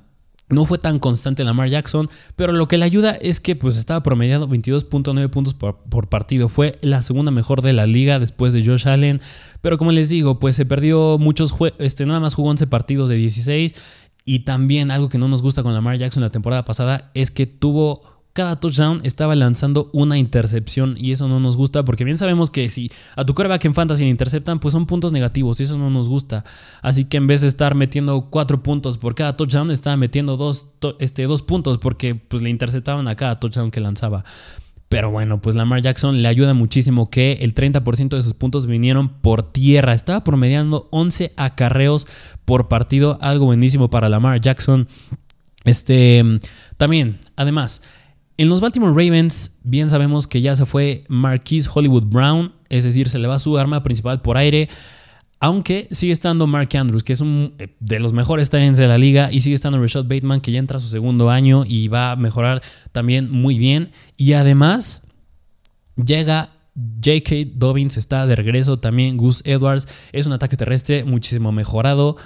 [0.51, 4.03] no fue tan constante Lamar Jackson, pero lo que le ayuda es que pues estaba
[4.03, 6.49] promediando 22.9 puntos por, partido.
[6.49, 9.21] Fue la segunda mejor de la liga después de Josh Allen.
[9.61, 13.11] Pero como les digo, pues se perdió muchos juegos, este, nada más jugó 11 partidos
[13.11, 13.73] de 16.
[14.25, 17.47] Y también algo que no nos gusta con Lamar Jackson la temporada pasada es que
[17.47, 22.53] tuvo cada touchdown estaba lanzando una intercepción y eso no nos gusta porque bien sabemos
[22.53, 25.77] que si a tu coreback en fantasy le interceptan, pues son puntos negativos y eso
[25.77, 26.45] no nos gusta.
[26.81, 30.67] Así que en vez de estar metiendo cuatro puntos por cada touchdown, estaba metiendo dos,
[31.01, 34.25] este, dos puntos porque pues le interceptaban a cada touchdown que lanzaba.
[34.89, 39.09] Pero bueno, pues Lamar Jackson le ayuda muchísimo que el 30% de sus puntos vinieron
[39.09, 39.95] por tierra.
[39.95, 42.07] Estaba promediando 11 acarreos
[42.45, 44.87] por partido, algo buenísimo para Lamar Jackson.
[45.65, 46.25] Este,
[46.77, 47.83] también, además,
[48.39, 53.09] en los Baltimore Ravens, bien sabemos que ya se fue Marquise Hollywood Brown, es decir,
[53.09, 54.69] se le va su arma principal por aire.
[55.41, 58.97] Aunque sigue estando Mark Andrews, que es uno eh, de los mejores talents de la
[58.97, 62.13] liga, y sigue estando Rashad Bateman, que ya entra a su segundo año y va
[62.13, 63.91] a mejorar también muy bien.
[64.17, 65.09] Y además,
[65.97, 67.51] llega J.K.
[67.55, 69.17] Dobbins, está de regreso también.
[69.17, 72.17] Gus Edwards es un ataque terrestre muchísimo mejorado.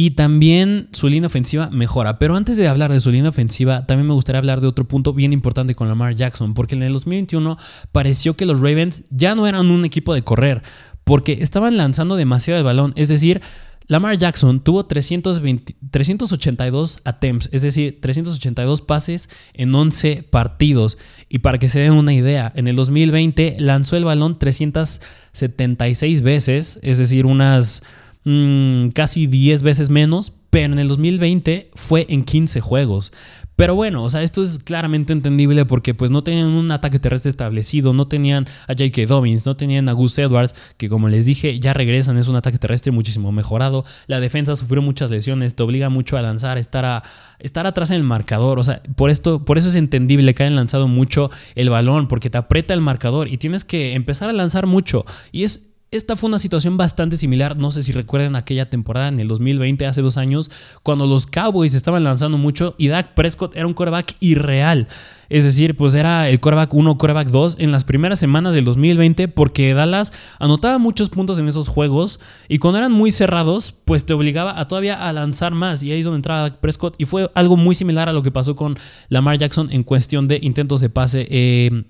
[0.00, 2.20] Y también su línea ofensiva mejora.
[2.20, 5.12] Pero antes de hablar de su línea ofensiva, también me gustaría hablar de otro punto
[5.12, 6.54] bien importante con Lamar Jackson.
[6.54, 7.58] Porque en el 2021
[7.90, 10.62] pareció que los Ravens ya no eran un equipo de correr.
[11.02, 12.92] Porque estaban lanzando demasiado el balón.
[12.94, 13.40] Es decir,
[13.88, 20.96] Lamar Jackson tuvo 382 attempts, es decir, 382 pases en 11 partidos.
[21.28, 26.78] Y para que se den una idea, en el 2020 lanzó el balón 376 veces,
[26.84, 27.82] es decir, unas
[28.30, 33.10] Mm, casi 10 veces menos, pero en el 2020 fue en 15 juegos.
[33.56, 37.30] Pero bueno, o sea, esto es claramente entendible porque pues no tenían un ataque terrestre
[37.30, 39.06] establecido, no tenían a J.K.
[39.06, 42.58] Dobbins, no tenían a Gus Edwards, que como les dije, ya regresan, es un ataque
[42.58, 43.86] terrestre muchísimo mejorado.
[44.08, 47.02] La defensa sufrió muchas lesiones, te obliga mucho a lanzar, estar, a,
[47.38, 48.58] estar atrás en el marcador.
[48.58, 52.28] O sea, por, esto, por eso es entendible que hayan lanzado mucho el balón, porque
[52.28, 55.06] te aprieta el marcador y tienes que empezar a lanzar mucho.
[55.32, 59.20] Y es esta fue una situación bastante similar, no sé si recuerdan aquella temporada en
[59.20, 60.50] el 2020, hace dos años,
[60.82, 64.86] cuando los Cowboys estaban lanzando mucho y Dak Prescott era un quarterback irreal.
[65.30, 69.28] Es decir, pues era el quarterback 1, quarterback 2 en las primeras semanas del 2020
[69.28, 74.12] porque Dallas anotaba muchos puntos en esos juegos y cuando eran muy cerrados, pues te
[74.12, 77.30] obligaba a todavía a lanzar más y ahí es donde entraba Dak Prescott y fue
[77.34, 78.76] algo muy similar a lo que pasó con
[79.08, 81.84] Lamar Jackson en cuestión de intentos de pase eh,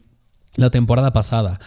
[0.55, 1.59] la temporada pasada.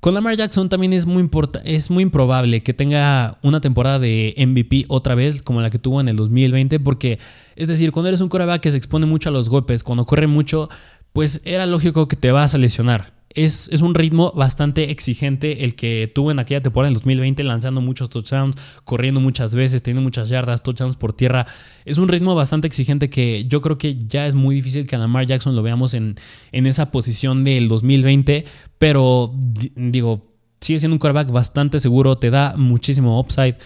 [0.00, 1.28] Con Lamar Jackson también es muy,
[1.64, 6.00] es muy improbable que tenga una temporada de MVP otra vez como la que tuvo
[6.00, 7.18] en el 2020, porque
[7.56, 10.26] es decir, cuando eres un coreback que se expone mucho a los golpes, cuando corre
[10.26, 10.68] mucho,
[11.12, 16.10] pues era lógico que te vas a lesionar es, un ritmo bastante exigente el que
[16.12, 20.62] tuvo en aquella temporada en 2020, lanzando muchos touchdowns, corriendo muchas veces, teniendo muchas yardas,
[20.62, 21.46] touchdowns por tierra.
[21.84, 24.98] Es un ritmo bastante exigente que yo creo que ya es muy difícil que a
[24.98, 26.16] Lamar Jackson lo veamos en,
[26.50, 28.46] en esa posición del 2020,
[28.78, 29.32] pero
[29.76, 30.26] digo,
[30.60, 33.56] sigue siendo un quarterback bastante seguro, te da muchísimo upside.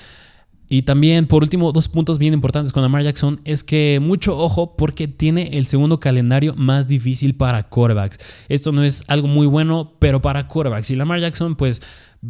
[0.72, 4.76] Y también, por último, dos puntos bien importantes con Lamar Jackson es que mucho ojo
[4.76, 8.18] porque tiene el segundo calendario más difícil para quarterbacks.
[8.48, 10.92] Esto no es algo muy bueno, pero para quarterbacks.
[10.92, 11.82] Y Lamar Jackson, pues,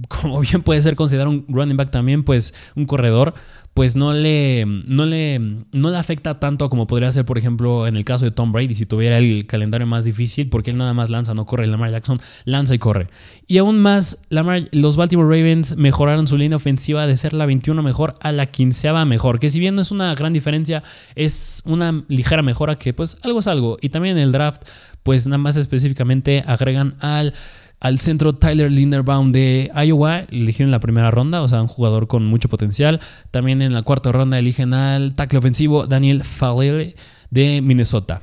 [0.09, 3.35] como bien puede ser considerado un running back también, pues, un corredor,
[3.75, 7.97] pues no le, no le, no le afecta tanto como podría ser, por ejemplo, en
[7.97, 11.09] el caso de Tom Brady, si tuviera el calendario más difícil, porque él nada más
[11.09, 11.67] lanza, no corre.
[11.67, 13.09] Lamar Jackson lanza y corre.
[13.47, 14.27] Y aún más,
[14.73, 18.93] los Baltimore Ravens mejoraron su línea ofensiva de ser la 21 mejor a la 15
[19.07, 20.83] mejor, que si bien no es una gran diferencia,
[21.15, 23.79] es una ligera mejora que pues algo es algo.
[23.81, 24.63] Y también en el draft,
[25.03, 27.35] pues nada más específicamente agregan al
[27.81, 32.07] al centro Tyler Linderbaum de Iowa, eligen en la primera ronda, o sea, un jugador
[32.07, 33.01] con mucho potencial.
[33.31, 36.95] También en la cuarta ronda eligen al tackle ofensivo Daniel Falele
[37.31, 38.23] de Minnesota.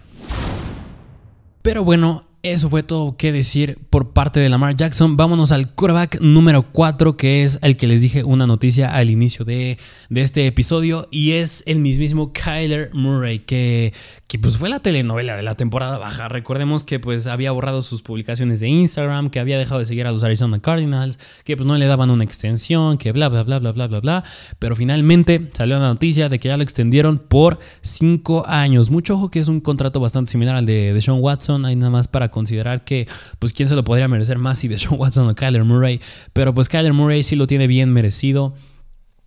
[1.63, 5.17] Pero bueno, eso fue todo que decir por parte de Lamar Jackson.
[5.17, 9.43] Vámonos al quarterback número 4, que es el que les dije una noticia al inicio
[9.43, 9.77] de,
[10.09, 11.07] de este episodio.
[11.11, 13.93] Y es el mismísimo Kyler Murray, que,
[14.27, 16.27] que pues fue la telenovela de la temporada baja.
[16.27, 20.11] Recordemos que pues había borrado sus publicaciones de Instagram, que había dejado de seguir a
[20.11, 23.71] los Arizona Cardinals, que pues no le daban una extensión, que bla, bla, bla, bla,
[23.71, 24.23] bla, bla, bla.
[24.59, 28.89] Pero finalmente salió la noticia de que ya lo extendieron por 5 años.
[28.89, 31.65] Mucho ojo que es un contrato bastante similar al de, de Sean Watson.
[31.65, 33.07] Hay nada más para considerar que
[33.39, 36.01] pues quién se lo podría merecer más si de Sean Watson o Kyler Murray.
[36.33, 38.53] Pero pues Kyler Murray sí lo tiene bien merecido.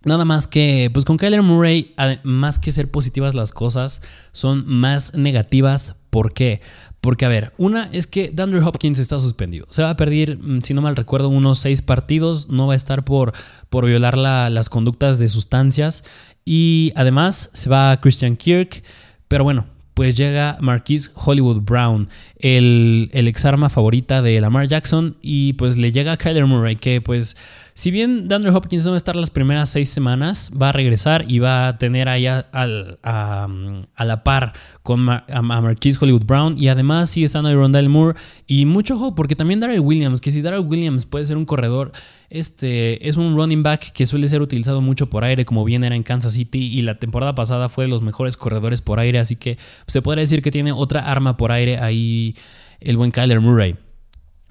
[0.03, 5.13] Nada más que, pues con Kyler Murray, más que ser positivas las cosas, son más
[5.13, 6.01] negativas.
[6.09, 6.59] ¿Por qué?
[7.01, 9.65] Porque, a ver, una es que Dandre Hopkins está suspendido.
[9.69, 12.49] Se va a perder, mm, si no mal recuerdo, unos seis partidos.
[12.49, 13.33] No va a estar por,
[13.69, 16.03] por violar las conductas de sustancias.
[16.45, 18.83] Y además se va Christian Kirk.
[19.27, 25.17] Pero bueno, pues llega Marquise Hollywood Brown, el, el ex arma favorita de Lamar Jackson.
[25.21, 27.35] Y pues le llega Kyler Murray, que pues
[27.73, 31.25] si bien DeAndre Hopkins no va a estar las primeras seis semanas, va a regresar
[31.27, 34.53] y va a tener ahí a, la par
[34.83, 39.15] con a Marquise Hollywood Brown y además sigue estando ahí Rondell Moore y mucho ojo
[39.15, 41.91] porque también Darrell Williams, que si Darrell Williams puede ser un corredor,
[42.29, 45.95] este es un running back que suele ser utilizado mucho por aire como bien era
[45.95, 49.35] en Kansas City y la temporada pasada fue de los mejores corredores por aire, así
[49.35, 49.57] que
[49.87, 52.35] se podría decir que tiene otra arma por aire ahí
[52.79, 53.75] el buen Kyler Murray.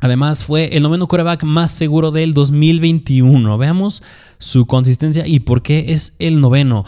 [0.01, 3.59] Además, fue el noveno coreback más seguro del 2021.
[3.59, 4.03] Veamos
[4.39, 6.85] su consistencia y por qué es el noveno.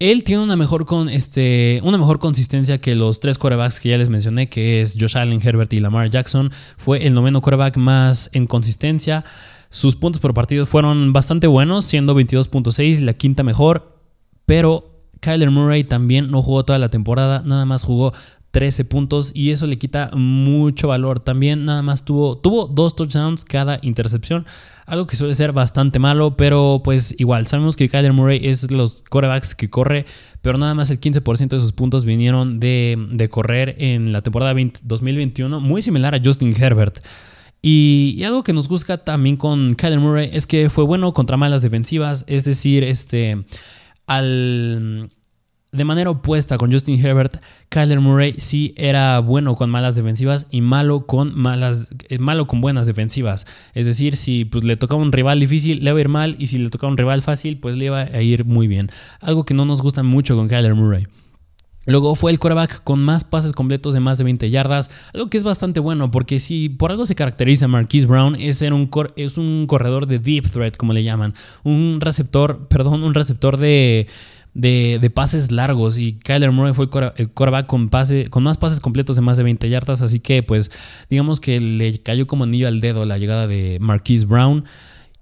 [0.00, 3.98] Él tiene una mejor, con este, una mejor consistencia que los tres corebacks que ya
[3.98, 6.52] les mencioné, que es Josh Allen, Herbert y Lamar Jackson.
[6.76, 9.24] Fue el noveno coreback más en consistencia.
[9.70, 14.00] Sus puntos por partido fueron bastante buenos, siendo 22.6, la quinta mejor.
[14.46, 18.12] Pero Kyler Murray también no jugó toda la temporada, nada más jugó
[18.50, 21.20] 13 puntos y eso le quita mucho valor.
[21.20, 24.46] También nada más tuvo, tuvo dos touchdowns cada intercepción,
[24.86, 29.02] algo que suele ser bastante malo, pero pues igual, sabemos que Kyler Murray es los
[29.02, 30.06] corebacks que corre,
[30.40, 35.60] pero nada más el 15% de sus puntos vinieron de, correr en la temporada 2021,
[35.60, 36.98] muy similar a Justin Herbert.
[37.60, 41.36] Y, y, algo que nos gusta también con Kyler Murray es que fue bueno contra
[41.36, 43.44] malas defensivas, es decir, este,
[44.06, 45.08] al,
[45.70, 50.62] de manera opuesta con Justin Herbert, Kyler Murray sí era bueno con malas defensivas y
[50.62, 53.46] malo con malas eh, malo con buenas defensivas.
[53.74, 56.46] Es decir, si pues, le tocaba un rival difícil, le iba a ir mal y
[56.46, 58.90] si le tocaba un rival fácil, pues le iba a ir muy bien.
[59.20, 61.04] Algo que no nos gusta mucho con Kyler Murray.
[61.88, 65.38] Luego fue el quarterback con más pases completos de más de 20 yardas, algo que
[65.38, 69.38] es bastante bueno porque si por algo se caracteriza Marquise Brown es ser un, es
[69.38, 74.06] un corredor de deep threat, como le llaman, un receptor, perdón, un receptor de
[74.58, 75.98] de, pases largos.
[75.98, 77.88] Y Kyler Murray fue el quarterback con,
[78.30, 80.70] con más pases completos de más de 20 yardas, así que pues
[81.08, 84.64] digamos que le cayó como anillo al dedo la llegada de Marquise Brown.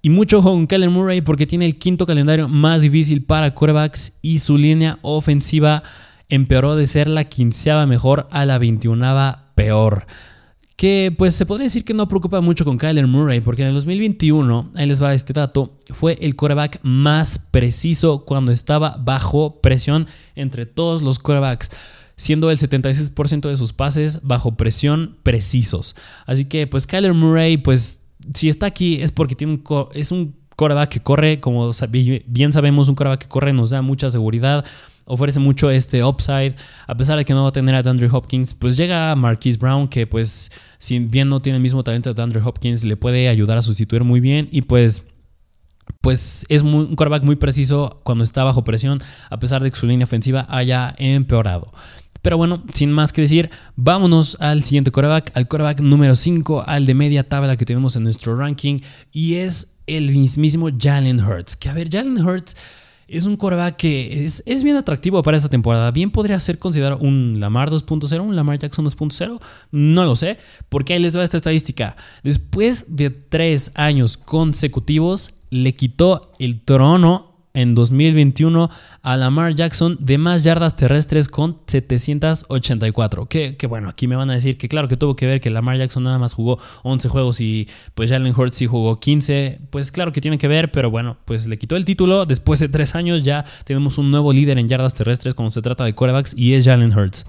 [0.03, 4.19] Y mucho ojo con Kyler Murray porque tiene el quinto calendario más difícil para quarterbacks
[4.23, 5.83] y su línea ofensiva
[6.29, 10.07] empeoró de ser la quinceava mejor a la veintiunava peor
[10.77, 13.75] que pues se podría decir que no preocupa mucho con Kyler Murray, porque en el
[13.75, 20.07] 2021, ahí les va este dato, fue el quarterback más preciso cuando estaba bajo presión
[20.35, 21.71] entre todos los quarterbacks,
[22.17, 25.97] siendo el 76% de sus pases bajo presión precisos.
[26.27, 28.03] Así que pues Kyler Murray pues
[28.35, 31.71] si está aquí es porque tiene un, es un coreback que corre, como
[32.27, 34.65] bien sabemos, un coreback que corre nos da mucha seguridad,
[35.07, 36.55] ofrece mucho este upside,
[36.87, 39.89] a pesar de que no va a tener a Andrew Hopkins, pues llega Marquise Brown,
[39.89, 43.57] que pues si bien no tiene el mismo talento de Andrew Hopkins, le puede ayudar
[43.57, 45.05] a sustituir muy bien y pues
[46.01, 49.87] pues es un quarterback muy preciso cuando está bajo presión, a pesar de que su
[49.87, 51.73] línea ofensiva haya empeorado.
[52.23, 56.85] Pero bueno, sin más que decir, vámonos al siguiente quarterback, al quarterback número 5, al
[56.85, 58.79] de media tabla que tenemos en nuestro ranking,
[59.13, 61.57] y es el mismísimo Jalen Hurts.
[61.57, 62.57] Que a ver, Jalen Hurts
[63.09, 65.91] es un quarterback que es, es, bien atractivo para esta temporada.
[65.91, 69.41] Bien podría ser considerado un Lamar 2.0, un Lamar Jackson 2.0.
[69.71, 70.39] No lo sé,
[70.69, 71.97] porque ahí les va esta estadística.
[72.25, 78.71] Después de tres años consecutivos, le quitó el trono en 2021
[79.03, 83.27] a Lamar Jackson de más yardas terrestres con 784.
[83.27, 85.51] Que, que, bueno, aquí me van a decir que claro que tuvo que ver que
[85.51, 89.61] Lamar Jackson nada más jugó 11 juegos y pues Jalen Hurts sí jugó 15.
[89.71, 92.27] Pues claro que tiene que ver, pero bueno, pues le quitó el título.
[92.27, 95.85] Después de tres años ya tenemos un nuevo líder en yardas terrestres cuando se trata
[95.85, 97.27] de quarterbacks y es Jalen Hurts.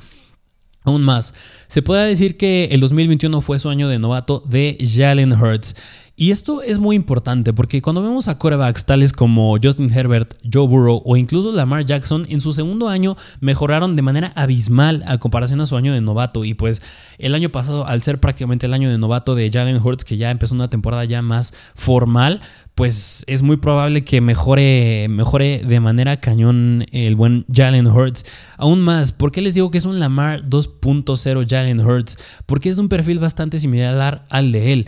[0.84, 1.34] Aún más,
[1.68, 5.76] se puede decir que el 2021 fue su año de novato de Jalen Hurts.
[6.20, 10.68] Y esto es muy importante porque cuando vemos a quarterbacks tales como Justin Herbert, Joe
[10.68, 15.62] Burrow o incluso Lamar Jackson, en su segundo año mejoraron de manera abismal a comparación
[15.62, 16.44] a su año de novato.
[16.44, 16.82] Y pues
[17.20, 20.32] el año pasado, al ser prácticamente el año de novato de Jalen Hurts, que ya
[20.32, 22.42] empezó una temporada ya más formal,
[22.74, 28.26] pues es muy probable que mejore, mejore de manera cañón el buen Jalen Hurts.
[28.58, 32.18] Aún más, ¿por qué les digo que es un Lamar 2.0 Jalen Hurts?
[32.48, 34.88] Porque es un perfil bastante similar al de él.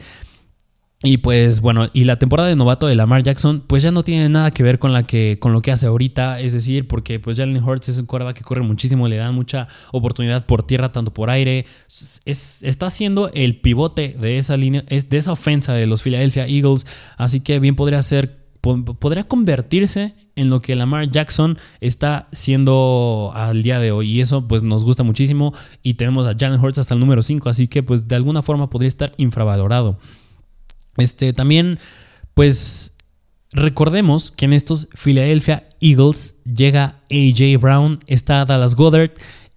[1.01, 4.27] Y pues bueno, y la temporada de novato de Lamar Jackson pues ya no tiene
[4.27, 7.38] nada que ver con, la que, con lo que hace ahorita, es decir, porque pues
[7.38, 11.13] Jalen Hurts es un quarterback que corre muchísimo, le dan mucha oportunidad por tierra, tanto
[11.13, 11.65] por aire,
[12.25, 16.47] es, está siendo el pivote de esa línea, es de esa ofensa de los Philadelphia
[16.47, 16.85] Eagles,
[17.15, 23.63] así que bien podría ser, podría convertirse en lo que Lamar Jackson está siendo al
[23.63, 24.09] día de hoy.
[24.09, 25.53] Y eso pues nos gusta muchísimo.
[25.83, 28.69] Y tenemos a Jalen Hurts hasta el número 5, así que pues de alguna forma
[28.69, 29.97] podría estar infravalorado.
[30.99, 31.79] Este, también,
[32.33, 32.93] pues
[33.51, 39.12] recordemos que en estos Philadelphia Eagles llega AJ Brown, está Dallas Goddard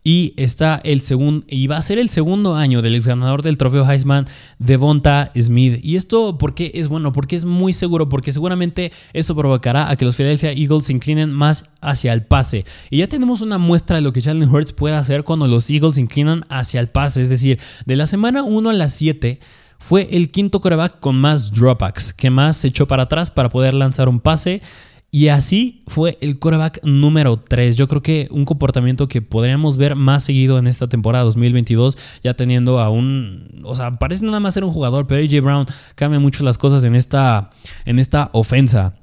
[0.04, 3.56] y está el segundo y va a ser el segundo año del ex ganador del
[3.56, 4.26] trofeo Heisman
[4.58, 5.78] Devonta Smith.
[5.82, 10.04] Y esto porque es bueno porque es muy seguro porque seguramente esto provocará a que
[10.04, 12.64] los Philadelphia Eagles se inclinen más hacia el pase.
[12.90, 15.94] Y ya tenemos una muestra de lo que Jalen Hurts puede hacer cuando los Eagles
[15.94, 17.22] se inclinan hacia el pase.
[17.22, 19.38] Es decir de la semana 1 a la 7
[19.82, 23.74] fue el quinto coreback con más dropbacks, que más se echó para atrás para poder
[23.74, 24.62] lanzar un pase.
[25.10, 27.76] Y así fue el coreback número 3.
[27.76, 32.34] Yo creo que un comportamiento que podríamos ver más seguido en esta temporada 2022, ya
[32.34, 33.60] teniendo a un.
[33.64, 35.66] O sea, parece nada más ser un jugador, pero AJ Brown
[35.96, 37.50] cambia mucho las cosas en esta,
[37.84, 38.94] en esta ofensa.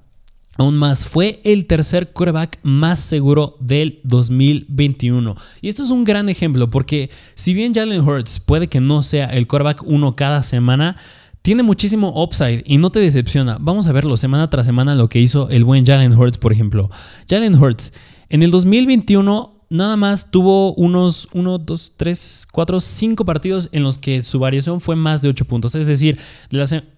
[0.59, 5.33] Aún más, fue el tercer quarterback más seguro del 2021.
[5.61, 9.27] Y esto es un gran ejemplo porque si bien Jalen Hurts puede que no sea
[9.27, 10.97] el quarterback uno cada semana,
[11.43, 13.57] tiene muchísimo upside y no te decepciona.
[13.61, 16.89] Vamos a verlo semana tras semana lo que hizo el buen Jalen Hurts, por ejemplo.
[17.29, 17.93] Jalen Hurts
[18.27, 23.97] en el 2021 nada más tuvo unos 1, 2, 3, 4, 5 partidos en los
[23.97, 25.75] que su variación fue más de 8 puntos.
[25.75, 26.19] Es decir,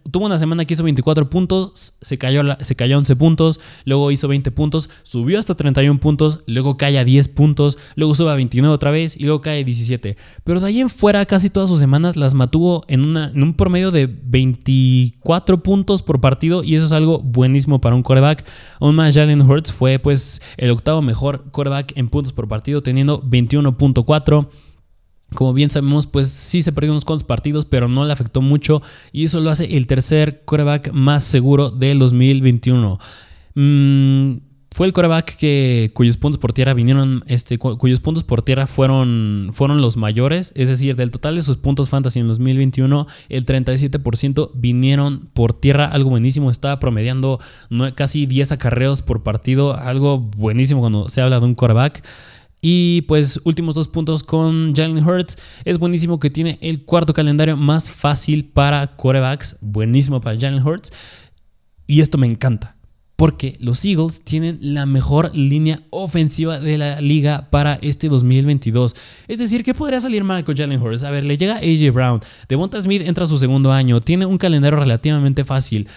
[0.10, 4.12] tuvo una semana que hizo 24 puntos, se cayó, se cayó a 11 puntos, luego
[4.12, 8.36] hizo 20 puntos, subió hasta 31 puntos, luego cae a 10 puntos, luego sube a
[8.36, 10.17] 29 otra vez y luego cae a 17.
[10.43, 13.53] Pero de ahí en fuera, casi todas sus semanas las mantuvo en, una, en un
[13.53, 18.45] promedio de 24 puntos por partido y eso es algo buenísimo para un quarterback.
[18.79, 23.21] Aún más, Jalen Hurts fue pues el octavo mejor quarterback en puntos por partido teniendo
[23.24, 24.47] 21.4.
[25.34, 28.82] Como bien sabemos, pues sí se perdió unos cuantos partidos, pero no le afectó mucho
[29.13, 33.00] y eso lo hace el tercer quarterback más seguro del 2021.
[33.56, 34.34] Mm,
[34.74, 39.50] fue el quarterback que, cuyos puntos por tierra vinieron, este, cuyos puntos por tierra fueron,
[39.52, 44.52] fueron los mayores, es decir, del total de sus puntos fantasy en 2021, el 37%
[44.54, 47.39] vinieron por tierra, algo buenísimo, estaba promediando
[47.95, 52.02] casi 10 acarreos por partido, algo buenísimo cuando se habla de un quarterback.
[52.62, 55.38] Y pues últimos dos puntos con Jalen Hurts.
[55.65, 59.58] Es buenísimo que tiene el cuarto calendario más fácil para quarterbacks.
[59.62, 60.93] Buenísimo para Jalen Hurts.
[61.88, 62.78] Y esto me encanta.
[63.15, 68.95] Porque los Eagles tienen la mejor línea ofensiva de la liga para este 2022.
[69.28, 71.03] Es decir, ¿qué podría salir mal con Jalen Hurts?
[71.03, 72.22] A ver, le llega AJ Brown.
[72.47, 74.01] Devonta Smith entra a su segundo año.
[74.01, 75.88] Tiene un calendario relativamente fácil.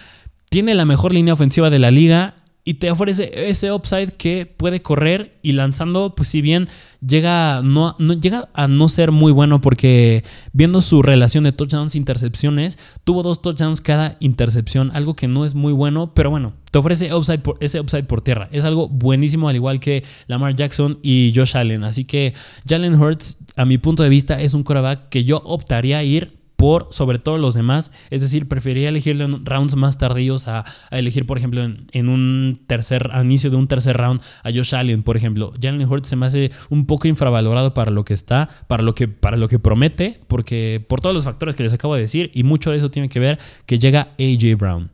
[0.49, 2.35] Tiene la mejor línea ofensiva de la liga
[2.67, 6.67] y te ofrece ese upside que puede correr y lanzando, pues si bien
[6.99, 11.93] llega, no, no, llega a no ser muy bueno porque viendo su relación de touchdowns
[11.93, 16.53] e intercepciones, tuvo dos touchdowns cada intercepción, algo que no es muy bueno, pero bueno,
[16.71, 18.49] te ofrece upside por, ese upside por tierra.
[18.51, 21.83] Es algo buenísimo al igual que Lamar Jackson y Josh Allen.
[21.83, 22.33] Así que
[22.67, 26.44] Jalen Hurts, a mi punto de vista, es un quarterback que yo optaría a ir
[26.55, 27.91] por sobre todo los demás.
[28.09, 33.09] Es decir, preferiría elegirle en rounds más tardíos a, elegir, por ejemplo, en, un tercer,
[33.21, 35.53] inicio de un tercer round a Josh Allen, por ejemplo.
[35.61, 39.07] Jalen Hurts se me hace un poco infravalorado para lo que está, para lo que,
[39.07, 42.43] para lo que promete, porque por todos los factores que les acabo de decir, y
[42.43, 44.91] mucho de eso tiene que ver que llega AJ Brown.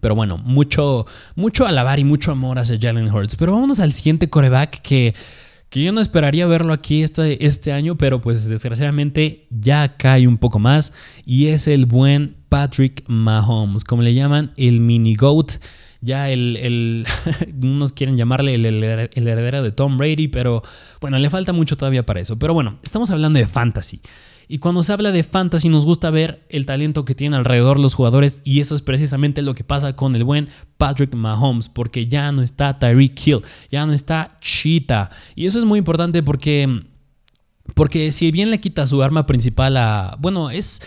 [0.00, 1.06] Pero bueno, mucho,
[1.36, 3.36] mucho alabar y mucho amor hacia Jalen Hurts.
[3.36, 5.14] Pero vámonos al siguiente coreback que
[5.74, 10.38] que yo no esperaría verlo aquí este, este año, pero pues desgraciadamente ya cae un
[10.38, 10.92] poco más
[11.26, 15.54] y es el buen Patrick Mahomes, como le llaman el mini GOAT.
[16.00, 17.06] Ya el, el
[17.60, 20.62] unos quieren llamarle el, el heredero de Tom Brady, pero
[21.00, 22.38] bueno, le falta mucho todavía para eso.
[22.38, 24.00] Pero bueno, estamos hablando de fantasy.
[24.48, 27.94] Y cuando se habla de fantasy nos gusta ver el talento que tienen alrededor los
[27.94, 32.30] jugadores y eso es precisamente lo que pasa con el buen Patrick Mahomes porque ya
[32.32, 35.10] no está Tyreek Hill, ya no está Cheetah.
[35.34, 36.84] Y eso es muy importante porque
[37.74, 40.82] porque si bien le quita su arma principal a bueno, es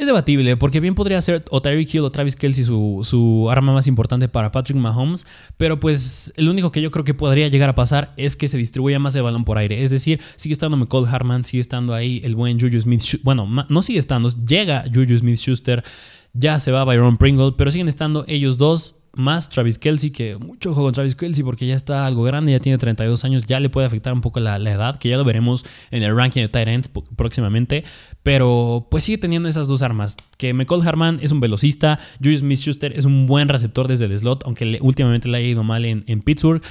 [0.00, 3.86] es debatible, porque bien podría ser o Tyreek Hill o Travis Kelsey su, arma más
[3.86, 5.26] importante para Patrick Mahomes,
[5.58, 8.56] pero pues el único que yo creo que podría llegar a pasar es que se
[8.56, 9.82] distribuya más el balón por aire.
[9.82, 13.82] Es decir, sigue estando McCall Harman, sigue estando ahí el buen Juju Smith, bueno, no
[13.82, 15.84] sigue estando, llega Juju Smith Schuster,
[16.32, 20.72] ya se va Byron Pringle, pero siguen estando ellos dos más Travis Kelsey, que mucho
[20.72, 23.68] juego con Travis Kelsey porque ya está algo grande, ya tiene 32 años, ya le
[23.68, 26.68] puede afectar un poco la, edad, que ya lo veremos en el ranking de tight
[26.68, 27.84] ends próximamente,
[28.22, 32.96] pero pues sigue teniendo esas dos armas, que McCall Harman es un velocista, Julius Smith-Schuster
[32.96, 36.62] es un buen receptor desde el slot, aunque últimamente le haya ido mal en, Pittsburgh,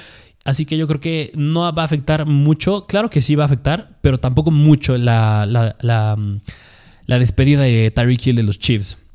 [0.42, 2.86] Así que yo creo que no va a afectar mucho.
[2.86, 6.16] Claro que sí va a afectar, pero tampoco mucho la, la, la,
[7.04, 9.09] la despedida de Tyreek Hill de los Chiefs.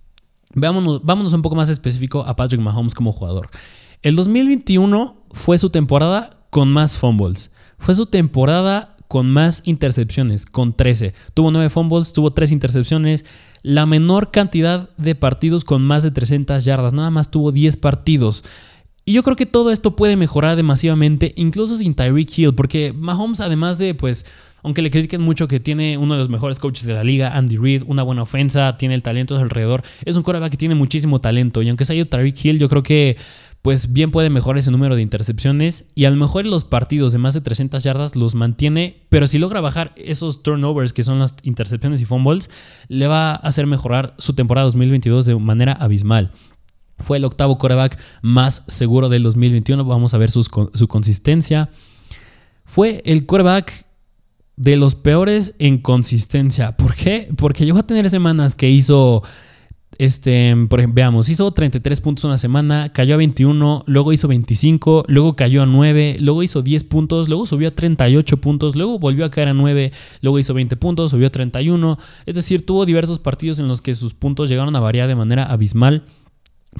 [0.55, 3.49] Vámonos, un poco más específico a Patrick Mahomes como jugador.
[4.01, 7.53] El 2021 fue su temporada con más fumbles.
[7.77, 11.13] Fue su temporada con más intercepciones, con 13.
[11.33, 13.25] Tuvo 9 fumbles, tuvo 3 intercepciones.
[13.61, 16.93] La menor cantidad de partidos con más de 300 yardas.
[16.93, 18.43] Nada más tuvo 10 partidos.
[19.03, 23.41] Y yo creo que todo esto puede mejorar demasiadamente, incluso sin Tyreek Hill, porque Mahomes,
[23.41, 24.25] además de pues
[24.65, 27.55] aunque le critiquen mucho que tiene uno de los mejores coaches de la liga, Andy
[27.55, 31.61] Reid, una buena ofensa, tiene el talento alrededor, es un quarterback que tiene muchísimo talento
[31.61, 33.15] y aunque se haya ido Tariq Hill, yo creo que
[33.61, 37.19] pues bien puede mejorar ese número de intercepciones y a lo mejor los partidos de
[37.19, 41.35] más de 300 yardas los mantiene, pero si logra bajar esos turnovers que son las
[41.43, 42.49] intercepciones y fumbles,
[42.87, 46.31] le va a hacer mejorar su temporada 2022 de manera abismal.
[46.97, 51.69] Fue el octavo quarterback más seguro del 2021, vamos a ver su consistencia.
[52.65, 53.85] Fue el quarterback
[54.57, 56.77] de los peores en consistencia.
[56.77, 57.29] ¿Por qué?
[57.37, 59.21] Porque llegó a tener semanas que hizo,
[59.97, 65.05] este, por ejemplo, veamos, hizo 33 puntos una semana, cayó a 21, luego hizo 25,
[65.07, 69.25] luego cayó a 9, luego hizo 10 puntos, luego subió a 38 puntos, luego volvió
[69.25, 69.91] a caer a 9,
[70.21, 71.97] luego hizo 20 puntos, subió a 31.
[72.25, 75.45] Es decir, tuvo diversos partidos en los que sus puntos llegaron a variar de manera
[75.45, 76.05] abismal.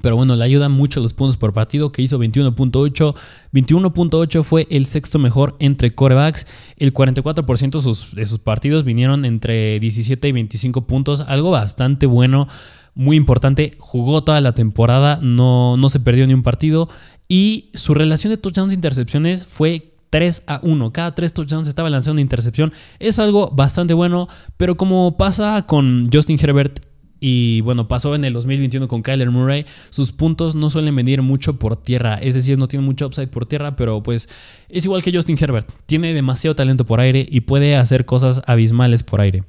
[0.01, 3.15] Pero bueno, le ayudan mucho los puntos por partido, que hizo 21.8.
[3.53, 6.47] 21.8 fue el sexto mejor entre corebacks.
[6.77, 12.47] El 44% de sus, partidos vinieron entre 17 y 25 puntos, algo bastante bueno,
[12.93, 13.71] muy importante.
[13.79, 16.89] Jugó toda la temporada, no, no se perdió ni un partido.
[17.27, 20.93] Y su relación de touchdowns e intercepciones fue 3 a 1.
[20.93, 22.73] Cada 3 touchdowns estaba lanzando una intercepción.
[22.99, 24.27] Es algo bastante bueno,
[24.57, 26.79] pero como pasa con Justin Herbert
[27.20, 29.66] y bueno, pasó en el 2021 con Kyler Murray.
[29.89, 33.45] Sus puntos no suelen venir mucho por tierra, es decir, no tiene mucho upside por
[33.45, 34.28] tierra, pero pues
[34.70, 35.70] es igual que Justin Herbert.
[35.86, 39.43] Tiene demasiado talento por aire y puede hacer cosas abismales por aire.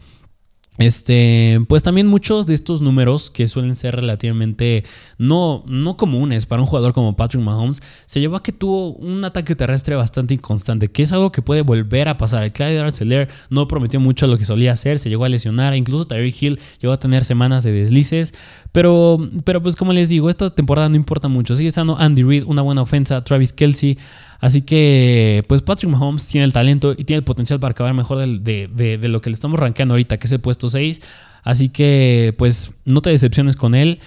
[0.78, 4.84] Este, pues también muchos de estos números que suelen ser relativamente
[5.16, 9.24] no, no comunes para un jugador como Patrick Mahomes, se llevó a que tuvo un
[9.24, 12.42] ataque terrestre bastante inconstante, que es algo que puede volver a pasar.
[12.42, 16.04] El Clyde Arcelor no prometió mucho lo que solía hacer, se llegó a lesionar, incluso
[16.04, 18.34] Tyreek Hill llegó a tener semanas de deslices,
[18.72, 21.54] pero, pero pues como les digo, esta temporada no importa mucho.
[21.54, 23.96] Sigue estando Andy Reid, una buena ofensa, Travis Kelsey,
[24.40, 28.18] Así que, pues Patrick Mahomes tiene el talento y tiene el potencial para acabar mejor
[28.18, 31.00] de, lo que le estamos rankeando ahorita, que es el puesto 6.
[31.42, 34.00] Así que, pues, no te decepciones con él.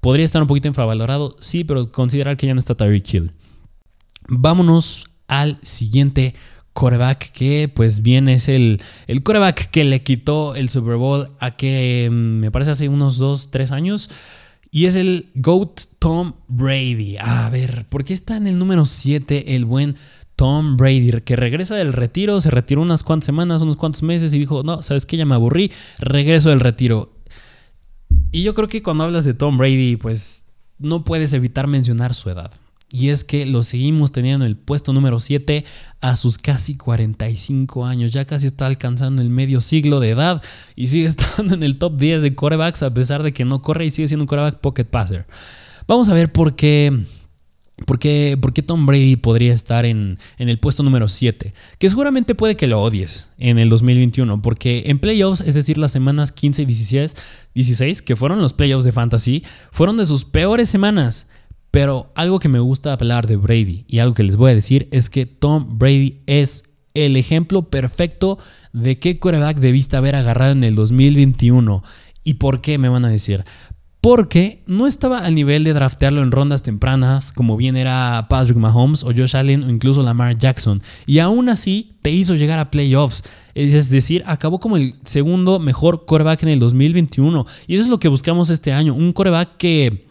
[0.00, 3.32] Podría estar un poquito infravalorado, sí, pero considerar que ya no está Tyreek Hill.
[4.28, 6.34] Vámonos al siguiente
[6.72, 11.56] coreback que pues bien es el, el coreback que le quitó el Super Bowl a
[11.56, 14.10] que mm, me parece hace unos 2, 3 años
[14.70, 17.16] Y es el GOAT Tom Brady.
[17.18, 19.96] A ver, ¿por qué está en el número 7 el buen
[20.36, 21.12] Tom Brady?
[21.22, 24.82] Que regresa del retiro, se retiró unas cuantas semanas, unos cuantos meses y dijo, no,
[24.82, 25.16] ¿sabes qué?
[25.16, 27.12] Ya me aburrí, regreso del retiro.
[28.32, 30.46] Y yo creo que cuando hablas de Tom Brady, pues
[30.78, 32.52] no puedes evitar mencionar su edad.
[32.92, 35.64] Y es que lo seguimos teniendo en el puesto número 7
[36.00, 38.12] a sus casi 45 años.
[38.12, 40.42] Ya casi está alcanzando el medio siglo de edad
[40.76, 43.86] y sigue estando en el top 10 de corebacks a pesar de que no corre
[43.86, 45.26] y sigue siendo un coreback pocket passer.
[45.88, 46.96] Vamos a ver por qué.
[47.84, 51.52] ¿Por qué, Tom Brady podría estar en, en, el puesto número 7?
[51.78, 55.92] Que seguramente puede que lo odies en el 2021, porque en playoffs, es decir, las
[55.92, 57.16] semanas 15 y 16,
[57.54, 61.26] 16, que fueron los playoffs de Fantasy, fueron de sus peores semanas.
[61.76, 64.88] Pero algo que me gusta hablar de Brady y algo que les voy a decir
[64.92, 66.64] es que Tom Brady es
[66.94, 68.38] el ejemplo perfecto
[68.72, 71.84] de qué quarterback debiste haber agarrado en el 2021.
[72.24, 73.44] ¿Y por qué me van a decir?
[74.00, 79.02] Porque no estaba al nivel de draftearlo en rondas tempranas, como bien era Patrick Mahomes
[79.02, 80.82] o Josh Allen o incluso Lamar Jackson.
[81.04, 83.22] Y aún así te hizo llegar a playoffs.
[83.54, 87.44] Es decir, acabó como el segundo mejor quarterback en el 2021.
[87.66, 88.94] Y eso es lo que buscamos este año.
[88.94, 90.06] Un quarterback que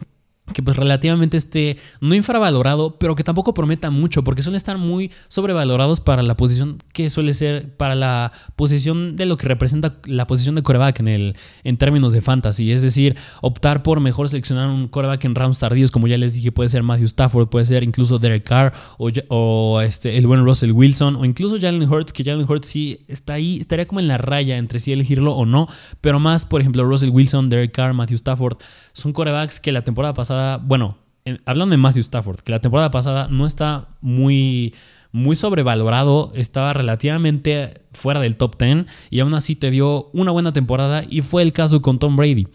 [0.54, 5.12] que pues relativamente esté no infravalorado, pero que tampoco prometa mucho, porque suelen estar muy
[5.28, 10.28] sobrevalorados para la posición que suele ser, para la posición de lo que representa la
[10.28, 12.72] posición de coreback en, el, en términos de fantasy.
[12.72, 16.52] Es decir, optar por mejor seleccionar un coreback en rounds tardíos, como ya les dije,
[16.52, 21.16] puede ser Matthew Stafford, puede ser incluso Derek Carr o, este, el buen Russell Wilson,
[21.16, 24.58] o incluso Jalen Hurts, que Jalen Hurts sí está ahí, estaría como en la raya
[24.58, 25.68] entre si elegirlo o no,
[26.02, 28.58] pero más, por ejemplo, Russell Wilson, Derek Carr, Matthew Stafford,
[28.96, 30.98] son corebacks que la temporada pasada bueno,
[31.46, 34.74] hablando de Matthew Stafford, que la temporada pasada no está muy,
[35.12, 40.54] muy sobrevalorado, estaba relativamente fuera del top 10 y aún así te dio una buena
[40.54, 42.48] temporada y fue el caso con Tom Brady.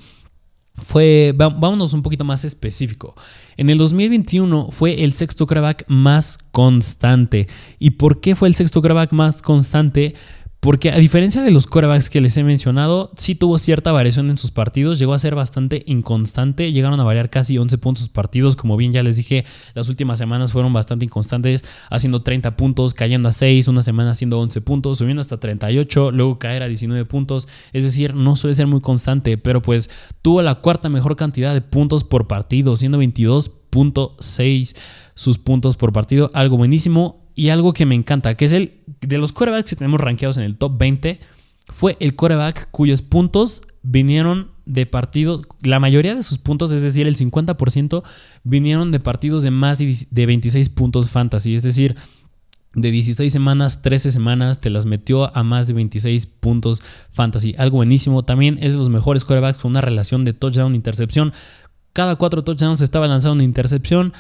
[0.75, 3.15] Fue, vámonos un poquito más específico.
[3.59, 7.49] En el 2021 fue el sexto quarterback más constante.
[7.79, 10.15] ¿Y por qué fue el sexto quarterback más constante?
[10.61, 14.37] Porque a diferencia de los corebacks que les he mencionado, sí tuvo cierta variación en
[14.37, 18.57] sus partidos, llegó a ser bastante inconstante, llegaron a variar casi 11 puntos sus partidos,
[18.57, 23.31] como bien ya les dije, las últimas semanas fueron bastante inconstantes, haciendo 30 puntos, cayendo
[23.31, 27.49] a 6, una semana haciendo 11 puntos, subiendo hasta 38, luego caer a 19 puntos,
[27.73, 29.89] es decir, no suele ser muy constante, pero pues
[30.21, 34.77] tuvo la cuarta mejor cantidad de puntos por partido, siendo 22.6
[35.15, 37.17] sus puntos por partido, algo buenísimo.
[37.37, 40.45] Y algo que me encanta, que es el de los corebacks que tenemos rankeados en
[40.45, 41.21] el top 20,
[41.69, 47.07] fue el coreback cuyos puntos vinieron de partidos, la mayoría de sus puntos, es decir,
[47.07, 48.03] el 50%,
[48.45, 51.97] vinieron de partidos de más de 26 puntos fantasy, es decir,
[52.75, 57.55] de 16 semanas, 13 semanas, te las metió a más de 26 puntos fantasy.
[57.59, 58.25] Algo buenísimo.
[58.25, 61.33] También es de los mejores corebacks con una relación de touchdown-intercepción.
[61.93, 64.13] Cada cuatro touchdowns estaba lanzando una intercepción.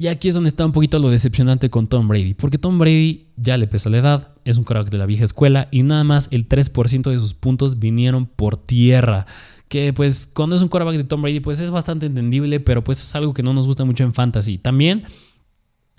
[0.00, 3.26] Y aquí es donde está un poquito lo decepcionante con Tom Brady, porque Tom Brady
[3.36, 6.28] ya le pesa la edad, es un quarterback de la vieja escuela y nada más
[6.30, 9.26] el 3% de sus puntos vinieron por tierra.
[9.68, 13.02] Que pues cuando es un quarterback de Tom Brady pues es bastante entendible, pero pues
[13.02, 14.56] es algo que no nos gusta mucho en fantasy.
[14.56, 15.02] También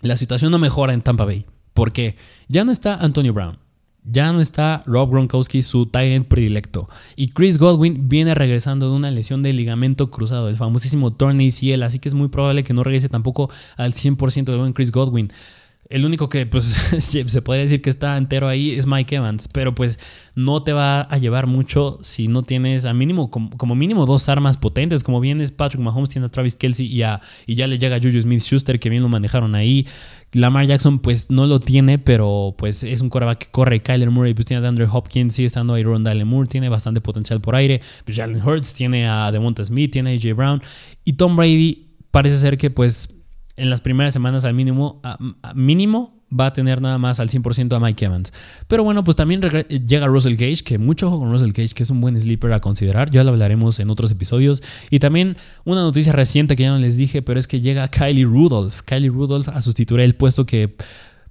[0.02, 1.46] la situación no mejora en Tampa Bay,
[1.76, 2.16] porque
[2.48, 3.60] ya no está Antonio Brown,
[4.04, 6.90] ya no está Rob Gronkowski, su Tyrant predilecto.
[7.16, 11.84] Y Chris Godwin viene regresando de una lesión de ligamento cruzado, el famosísimo torn ACL,
[11.84, 15.32] así que es muy probable que no regrese tampoco al 100% de buen Chris Godwin.
[15.92, 16.66] El único que pues
[17.00, 20.00] se podría decir que está entero ahí es Mike Evans, pero pues
[20.34, 24.58] no te va a llevar mucho si no tienes a mínimo como, mínimo dos armas
[24.58, 27.04] potentes, como bien es Patrick Mahomes tiene a Travis Kelsey y,
[27.46, 29.86] y ya le llega a Juju Smith-Schuster que bien lo manejaron ahí.
[30.34, 33.82] Lamar Jackson pues no lo tiene, pero pues es un coreback que corre.
[33.82, 37.42] Kyler Murray pues tiene a Andrew Hopkins, sigue estando ahí Rondale Moore, tiene bastante potencial
[37.42, 37.82] por aire.
[38.06, 40.62] Pues Jalen Hurts tiene a Devonta Smith, tiene a AJ Brown
[41.04, 43.21] y Tom Brady parece ser que pues
[43.58, 45.02] en las primeras semanas al mínimo,
[45.56, 48.32] mínimo va a tener nada más al 100% a Mike Evans.
[48.68, 51.90] Pero bueno, pues también llega Russell Gage, que mucho ojo con Russell Gage, que es
[51.90, 53.12] un buen sleeper a considerar.
[53.12, 54.64] Ya lo hablaremos en otros episodios.
[54.90, 55.36] Y también
[55.66, 58.82] una noticia reciente que ya no les dije, pero es que llega Kylie Rudolph.
[58.86, 60.76] Kylie Rudolph a sustituir el puesto que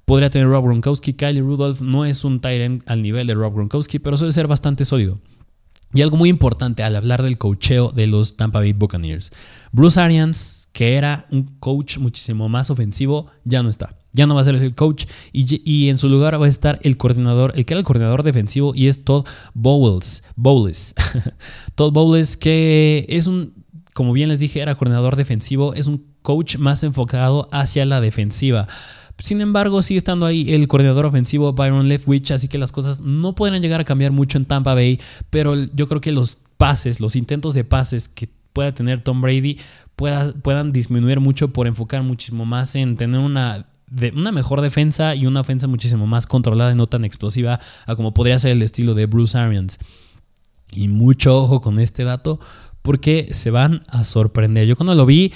[0.04, 1.14] podría tener Rob Gronkowski.
[1.14, 4.84] Kylie Rudolph no es un Tyrant al nivel de Rob Gronkowski, pero suele ser bastante
[4.84, 5.18] sólido.
[5.92, 9.32] Y algo muy importante al hablar del coacheo de los Tampa Bay Buccaneers.
[9.72, 13.96] Bruce Arians, que era un coach muchísimo más ofensivo, ya no está.
[14.12, 16.96] Ya no va a ser el coach y, en su lugar va a estar el
[16.96, 19.24] coordinador, el que era el coordinador defensivo y es Todd
[19.54, 20.24] Bowles.
[20.36, 20.94] Bowles.
[21.76, 23.54] Todd Bowles que es un,
[23.92, 28.66] como bien les dije, era coordinador defensivo, es un coach más enfocado hacia la defensiva.
[29.20, 33.34] Sin embargo, sigue estando ahí el coordinador ofensivo Byron Leftwich, así que las cosas no
[33.34, 34.98] podrán llegar a cambiar mucho en Tampa Bay,
[35.28, 39.58] pero yo creo que los pases, los intentos de pases que pueda tener Tom Brady
[39.96, 43.66] puedan disminuir mucho por enfocar muchísimo más en tener una,
[44.14, 48.14] una mejor defensa y una ofensa muchísimo más controlada y no tan explosiva a como
[48.14, 49.78] podría ser el estilo de Bruce Arians.
[50.72, 52.40] Y mucho ojo con este dato
[52.82, 54.66] porque se van a sorprender.
[54.66, 55.32] Yo cuando lo vi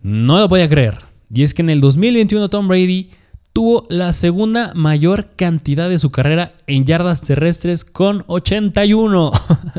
[0.00, 1.13] no lo podía creer.
[1.32, 3.10] Y es que en el 2021 Tom Brady
[3.54, 9.30] tuvo la segunda mayor cantidad de su carrera en yardas terrestres con 81.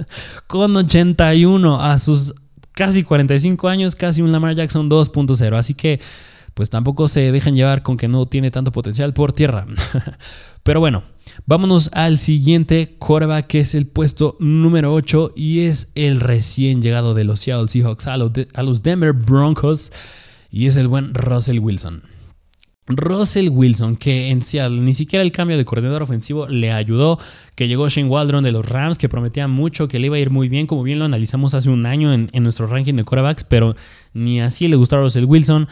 [0.47, 2.33] con 81 a sus
[2.71, 5.57] casi 45 años, casi un Lamar Jackson 2.0.
[5.57, 5.99] Así que
[6.53, 9.67] pues tampoco se dejan llevar con que no tiene tanto potencial por tierra.
[10.63, 11.03] Pero bueno,
[11.45, 17.13] vámonos al siguiente quarterback que es el puesto número 8 y es el recién llegado
[17.13, 19.91] de los Seattle Seahawks a los Denver Broncos
[20.55, 22.01] y es el buen Russell Wilson.
[22.87, 27.19] Russell Wilson, que en Seattle ni siquiera el cambio de coordinador ofensivo le ayudó,
[27.55, 30.29] que llegó Shane Waldron de los Rams, que prometía mucho, que le iba a ir
[30.29, 33.75] muy bien, como bien lo analizamos hace un año en, nuestro ranking de quarterbacks, pero
[34.13, 35.67] ni así le gustó a Russell Wilson.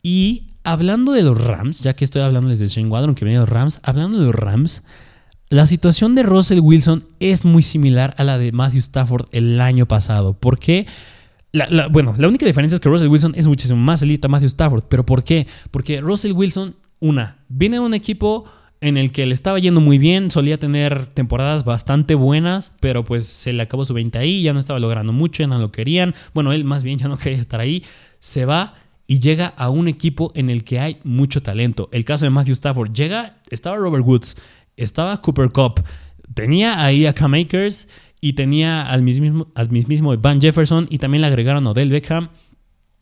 [0.00, 3.46] Y hablando de los Rams, ya que estoy hablando desde Shane Waldron, que venía de
[3.46, 4.84] los Rams, hablando de los Rams,
[5.50, 9.86] la situación de Russell Wilson es muy similar a la de Matthew Stafford el año
[9.86, 10.34] pasado.
[10.34, 10.86] ¿Por qué?
[11.90, 14.84] Bueno, la única diferencia es que Russell Wilson es muchísimo más elite a Matthew Stafford.
[14.88, 15.46] ¿Pero por qué?
[15.70, 18.44] Porque Russell Wilson, una, viene de un equipo
[18.80, 23.26] en el que le estaba yendo muy bien, solía tener temporadas bastante buenas, pero pues
[23.26, 26.14] se le acabó su 20 ahí, ya no estaba logrando mucho, ya no lo querían.
[26.32, 27.84] Bueno, él más bien ya no quería estar ahí.
[28.20, 28.74] Se va
[29.06, 31.88] y llega a un equipo en el que hay mucho talento.
[31.92, 34.36] El caso de Matthew Stafford, llega, estaba Robert Woods,
[34.76, 35.82] estaba Cooper Cup,
[36.34, 37.88] tenía ahí a Cam Akers
[38.20, 42.30] y tenía al mismo, al mismísimo Van Jefferson y también le agregaron a Odell Beckham.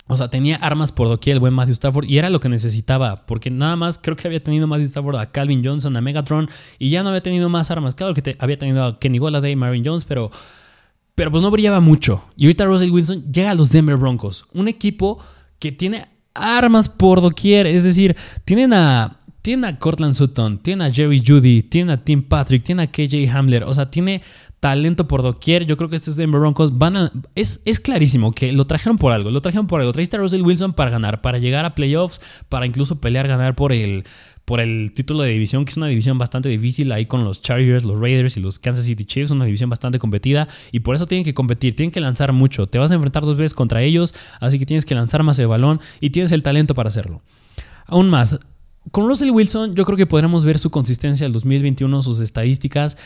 [0.08, 3.26] O sea, tenía armas por doquier el buen Matthew Stafford y era lo que necesitaba,
[3.26, 6.48] porque nada más creo que había tenido Matthew Stafford a Calvin Johnson, a Megatron
[6.78, 7.96] y ya no había tenido más armas.
[7.96, 10.30] Claro que había tenido a Kenny Golladay, Marvin Jones, pero,
[11.16, 12.22] pero pues no brillaba mucho.
[12.36, 15.18] Y ahorita Russell Wilson llega a los Denver Broncos, un equipo
[15.58, 20.90] que tiene armas por doquier, es decir, tienen a tiene a Cortland Sutton, tiene a
[20.90, 24.20] Jerry Judy, tiene a Tim Patrick, tiene a KJ Hamler, o sea, tiene
[24.66, 25.64] talento por doquier.
[25.64, 26.72] Yo creo que estos Denver Broncos.
[27.36, 29.30] Es, es clarísimo que lo trajeron por algo.
[29.30, 29.92] Lo trajeron por algo.
[29.92, 33.72] Trajiste a Russell Wilson para ganar, para llegar a playoffs, para incluso pelear, ganar por
[33.72, 34.02] el,
[34.44, 37.84] por el título de división, que es una división bastante difícil ahí con los Chargers,
[37.84, 39.30] los Raiders y los Kansas City Chiefs.
[39.30, 41.76] Una división bastante competida y por eso tienen que competir.
[41.76, 42.66] Tienen que lanzar mucho.
[42.66, 45.46] Te vas a enfrentar dos veces contra ellos, así que tienes que lanzar más el
[45.46, 47.22] balón y tienes el talento para hacerlo.
[47.86, 48.40] Aún más.
[48.90, 52.96] Con Russell Wilson, yo creo que podremos ver su consistencia el 2021, sus estadísticas.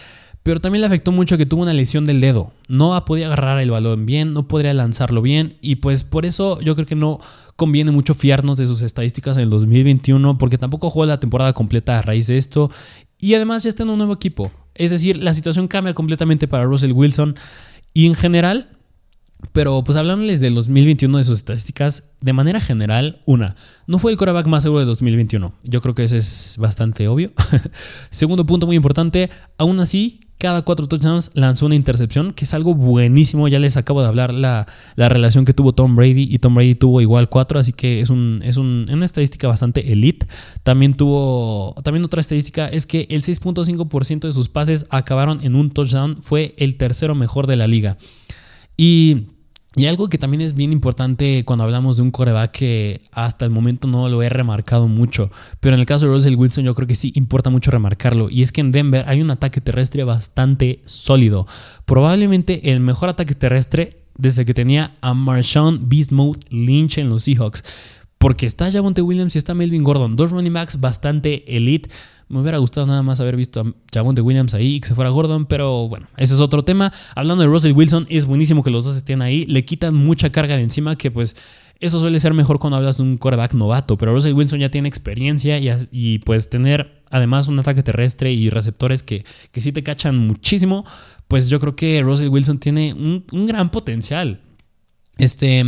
[0.43, 2.53] Pero también le afectó mucho que tuvo una lesión del dedo.
[2.69, 5.59] No podía agarrar el balón bien, no podría lanzarlo bien.
[5.61, 7.21] Y pues por eso yo creo que no
[7.57, 11.99] conviene mucho fiarnos de sus estadísticas en el 2021, porque tampoco jugó la temporada completa
[11.99, 12.71] a raíz de esto.
[13.19, 14.51] Y además ya está en un nuevo equipo.
[14.75, 17.35] Es decir, la situación cambia completamente para Russell Wilson.
[17.93, 18.79] Y en general,
[19.53, 24.19] pero pues hablándoles del 2021 de sus estadísticas, de manera general, una, no fue el
[24.19, 25.53] coreback más seguro de 2021.
[25.65, 27.33] Yo creo que ese es bastante obvio.
[28.11, 32.75] Segundo punto muy importante, aún así cada cuatro touchdowns lanzó una intercepción, que es algo
[32.75, 33.47] buenísimo.
[33.47, 34.67] Ya les acabo de hablar la,
[34.97, 38.41] relación que tuvo Tom Brady y Tom Brady tuvo igual cuatro, así que es, un,
[38.43, 40.27] es una estadística bastante elite.
[40.63, 45.71] También tuvo, también otra estadística es que el 6.5% de sus pases acabaron en un
[45.71, 47.99] touchdown, fue el tercero mejor de la liga.
[48.83, 49.27] Y
[49.87, 53.87] algo que también es bien importante cuando hablamos de un coreback que hasta el momento
[53.87, 56.97] no lo he remarcado mucho, pero en el caso de Russell Wilson yo creo que
[56.97, 61.47] sí importa mucho remarcarlo, y es que en Denver hay un ataque terrestre bastante sólido,
[61.85, 66.13] probablemente el mejor ataque terrestre desde que tenía a Marshawn Beast
[66.51, 67.63] Lynch en los Seahawks,
[68.19, 71.91] porque está Javonte Williams y está Melvin Gordon, dos running backs bastante elite.
[72.31, 75.11] Me hubiera gustado nada más haber visto a Javonte Williams ahí y que se fuera
[75.11, 76.93] Gordon, pero bueno, ese es otro tema.
[77.17, 79.47] Hablando de Russell Wilson, es buenísimo que los dos estén ahí.
[79.47, 81.35] Le quitan mucha carga de encima que pues
[81.81, 84.89] eso suele ser mejor cuando hablas de un quarterback novato, pero Russell Wilson ya tiene
[84.89, 85.59] experiencia
[85.91, 90.85] y, pues tener además un ataque terrestre y receptores que, que sí te cachan muchísimo,
[91.27, 94.41] pues yo creo que Russell Wilson tiene un, un gran potencial.
[95.19, 95.65] Este,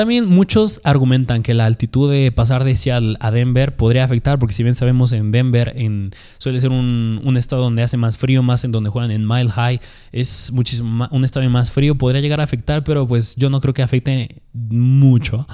[0.00, 4.54] también muchos argumentan que la altitud de pasar de Seattle a Denver podría afectar, porque
[4.54, 8.64] si bien sabemos en Denver en, suele ser un, estado donde hace más frío, más
[8.64, 9.78] en donde juegan en Mile High,
[10.10, 13.74] es muchísimo un estado más frío, podría llegar a afectar, pero pues yo no creo
[13.74, 15.46] que afecte mucho.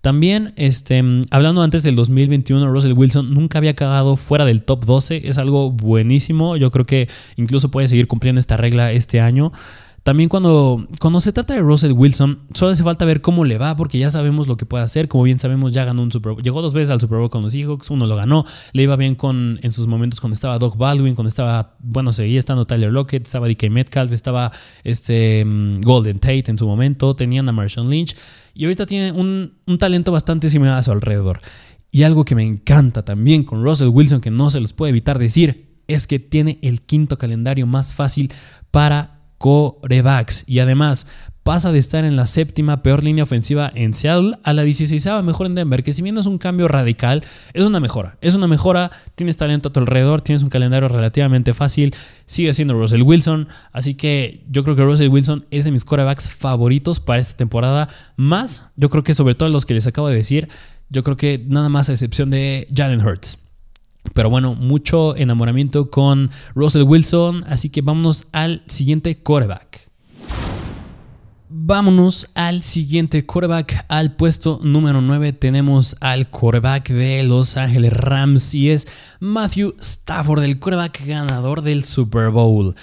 [0.00, 5.22] También, este, hablando antes del 2021, Russell Wilson nunca había cagado fuera del top 12,
[5.28, 9.50] es algo buenísimo, yo creo que incluso puede seguir cumpliendo esta regla este año.
[10.08, 13.76] También cuando, cuando se trata de Russell Wilson, solo hace falta ver cómo le va,
[13.76, 15.06] porque ya sabemos lo que puede hacer.
[15.06, 16.42] Como bien sabemos, ya ganó un Super Bowl.
[16.42, 18.46] Llegó dos veces al Super Bowl con los Seahawks, uno lo ganó.
[18.72, 22.38] Le iba bien con, en sus momentos cuando estaba Doc Baldwin, cuando estaba, bueno, seguía
[22.38, 24.50] estando Tyler Lockett, estaba DK Metcalf, estaba
[24.82, 28.16] este, mm, Golden Tate en su momento, tenían a Marshawn Lynch.
[28.54, 31.40] Y ahorita tiene un, un talento bastante similar a su alrededor.
[31.90, 35.18] Y algo que me encanta también con Russell Wilson, que no se los puede evitar
[35.18, 38.32] decir, es que tiene el quinto calendario más fácil
[38.70, 40.44] para corebacks.
[40.46, 41.06] Y además
[41.48, 45.46] pasa de estar en la séptima peor línea ofensiva en Seattle a la 16 mejor
[45.46, 47.24] en Denver, que si bien es un cambio radical,
[47.54, 48.18] es una mejora.
[48.20, 51.94] Es una mejora, tienes talento a tu alrededor, tienes un calendario relativamente fácil,
[52.26, 56.28] sigue siendo Russell Wilson, así que yo creo que Russell Wilson es de mis corebacks
[56.28, 60.16] favoritos para esta temporada, más yo creo que sobre todo los que les acabo de
[60.16, 60.50] decir,
[60.90, 63.47] yo creo que nada más a excepción de Jalen Hurts.
[64.14, 69.88] Pero bueno, mucho enamoramiento con Russell Wilson, así que vámonos al siguiente quarterback.
[71.50, 73.86] Vámonos al siguiente quarterback.
[73.88, 78.86] Al puesto número 9 tenemos al quarterback de Los Ángeles Rams y es
[79.20, 82.74] Matthew Stafford, el quarterback ganador del Super Bowl.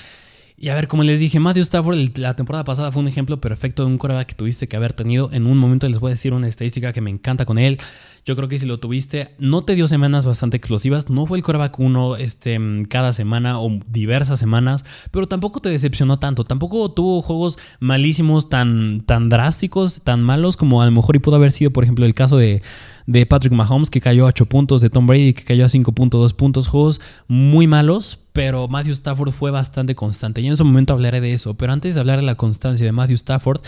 [0.58, 3.84] Y a ver, como les dije, Matthew Stafford la temporada pasada fue un ejemplo perfecto
[3.84, 5.30] de un quarterback que tuviste que haber tenido.
[5.32, 7.78] En un momento les voy a decir una estadística que me encanta con él.
[8.26, 11.12] Yo creo que si lo tuviste, no te dio semanas bastante explosivas.
[11.12, 12.60] No fue el coreback uno este,
[12.90, 16.44] cada semana o diversas semanas, pero tampoco te decepcionó tanto.
[16.44, 21.36] Tampoco tuvo juegos malísimos, tan, tan drásticos, tan malos como a lo mejor y pudo
[21.36, 22.64] haber sido, por ejemplo, el caso de,
[23.06, 26.34] de Patrick Mahomes, que cayó a 8 puntos, de Tom Brady, que cayó a 5.2
[26.36, 26.68] puntos.
[26.68, 30.42] Juegos muy malos, pero Matthew Stafford fue bastante constante.
[30.42, 31.54] Y en su momento hablaré de eso.
[31.54, 33.62] Pero antes de hablar de la constancia de Matthew Stafford,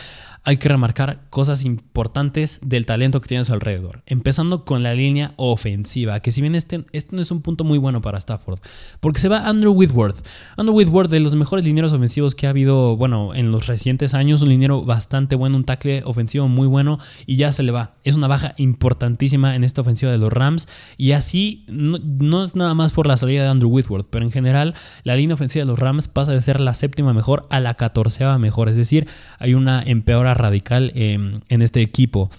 [0.43, 4.01] hay que remarcar cosas importantes del talento que tiene a su alrededor.
[4.05, 7.78] Empezando con la línea ofensiva, que si bien este, este no es un punto muy
[7.78, 8.60] bueno para Stafford,
[9.00, 10.26] porque se va Andrew Whitworth.
[10.56, 14.41] Andrew Whitworth, de los mejores linieros ofensivos que ha habido, bueno, en los recientes años,
[14.41, 17.95] un liniero bastante bueno, un tackle ofensivo muy bueno, y ya se le va.
[18.04, 20.68] Es una baja importantísima en esta ofensiva de los Rams,
[20.98, 24.32] y así no, no es nada más por la salida de Andrew Whitworth, pero en
[24.32, 24.74] general
[25.04, 28.38] la línea ofensiva de los Rams pasa de ser la séptima mejor a la catorceava
[28.38, 29.08] mejor, es decir,
[29.39, 32.30] hay una empeora radical em, en este equipo.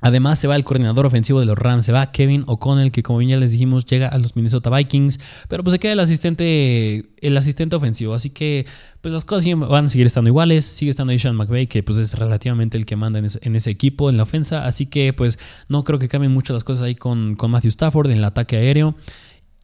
[0.00, 3.18] Además se va el coordinador ofensivo de los Rams, se va Kevin O'Connell, que como
[3.18, 5.18] bien ya les dijimos llega a los Minnesota Vikings,
[5.48, 8.64] pero pues se queda el asistente, el asistente ofensivo, así que
[9.00, 11.98] pues las cosas van a seguir estando iguales, sigue estando ahí Sean McVay, que pues
[11.98, 15.36] es relativamente el que manda en ese, equipo, en la ofensa, así que pues
[15.68, 18.56] no creo que cambien mucho las cosas ahí con, con Matthew Stafford en el ataque
[18.56, 18.94] aéreo.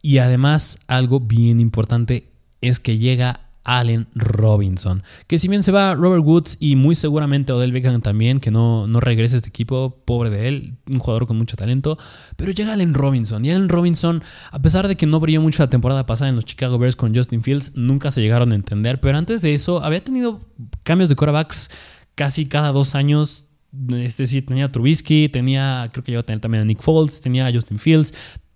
[0.01, 2.31] Y además algo bien importante
[2.61, 5.03] es que llega Allen Robinson.
[5.27, 8.87] Que si bien se va Robert Woods y muy seguramente Odell Beckham también, que no,
[8.87, 11.97] no regrese a este equipo, pobre de él, un jugador con mucho talento,
[12.37, 13.43] pero llega Allen Robinson.
[13.43, 16.45] Y Allen Robinson, a pesar de que no brilló mucho la temporada pasada en los
[16.45, 20.03] Chicago Bears con Justin Fields, nunca se llegaron a entender, pero antes de eso había
[20.03, 20.41] tenido
[20.83, 21.71] cambios de quarterbacks
[22.13, 23.47] casi cada dos años.
[23.91, 27.45] Es decir, tenía Trubisky, tenía, creo que llegó a tener también a Nick Foles, tenía
[27.47, 28.13] a Justin Fields,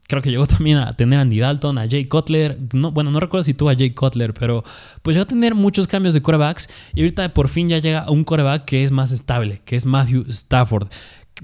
[0.10, 2.58] Creo que llegó también a tener a Andy Dalton, a Jay Cutler.
[2.74, 4.64] No, bueno, no recuerdo si tuvo a Jay Cutler, pero
[5.04, 6.68] pues llegó a tener muchos cambios de corebacks.
[6.96, 10.26] Y ahorita por fin ya llega un coreback que es más estable, que es Matthew
[10.30, 10.88] Stafford.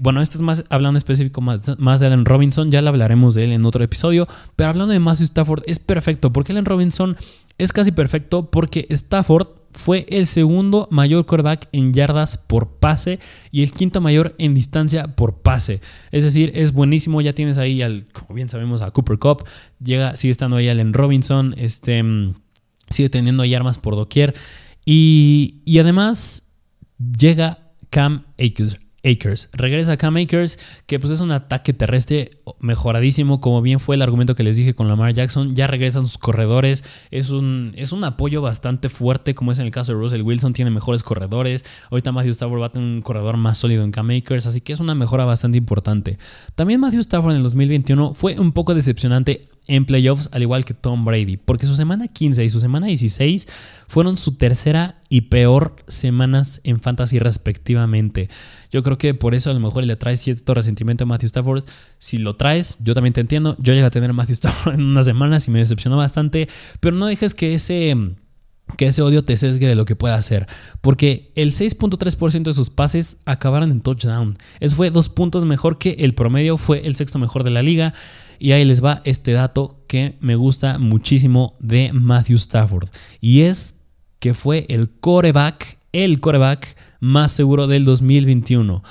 [0.00, 3.44] Bueno, esto es más hablando específico más, más, de Allen Robinson, ya le hablaremos de
[3.44, 7.16] él en otro episodio, pero hablando de Matthew Stafford es perfecto, porque Allen Robinson
[7.56, 13.20] es casi perfecto porque Stafford fue el segundo mayor quarterback en yardas por pase
[13.52, 15.80] y el quinto mayor en distancia por pase.
[16.10, 17.20] Es decir, es buenísimo.
[17.20, 19.44] Ya tienes ahí, al, como bien sabemos, a Cooper Cup.
[19.84, 21.54] Llega, sigue estando ahí Allen Robinson.
[21.58, 22.34] Este, mm,
[22.88, 24.34] sigue teniendo ahí armas por doquier.
[24.86, 26.54] Y, y además
[26.98, 28.78] llega Cam Akers.
[29.06, 29.48] Akers.
[29.52, 32.30] Regresa Cam Akers, que pues es un ataque terrestre
[32.60, 35.54] mejoradísimo, como bien fue el argumento que les dije con Lamar Jackson.
[35.54, 36.84] Ya regresan sus corredores.
[37.10, 40.52] Es un, es un apoyo bastante fuerte, como es en el caso de Russell Wilson.
[40.52, 41.64] Tiene mejores corredores.
[41.90, 44.72] Ahorita Matthew Stafford va a tener un corredor más sólido en Cam Akers, así que
[44.72, 46.18] es una mejora bastante importante.
[46.54, 50.74] También Matthew Stafford en el 2021 fue un poco decepcionante en playoffs, al igual que
[50.74, 53.46] Tom Brady, porque su semana 15 y su semana 16
[53.88, 58.28] fueron su tercera y peor semanas en fantasy respectivamente.
[58.70, 61.64] Yo creo que por eso a lo mejor le trae cierto resentimiento a Matthew Stafford.
[61.98, 63.56] Si lo traes, yo también te entiendo.
[63.58, 66.48] Yo llegué a tener a Matthew Stafford en unas semanas y me decepcionó bastante,
[66.80, 67.96] pero no dejes que ese
[68.76, 70.46] que ese odio te sesgue de lo que pueda hacer,
[70.80, 74.36] porque el 6.3% de sus pases acabaron en touchdown.
[74.58, 77.94] Eso fue dos puntos mejor que el promedio, fue el sexto mejor de la liga.
[78.38, 82.88] Y ahí les va este dato que me gusta muchísimo de Matthew Stafford.
[83.20, 83.80] Y es
[84.18, 88.82] que fue el coreback, el coreback más seguro del 2021.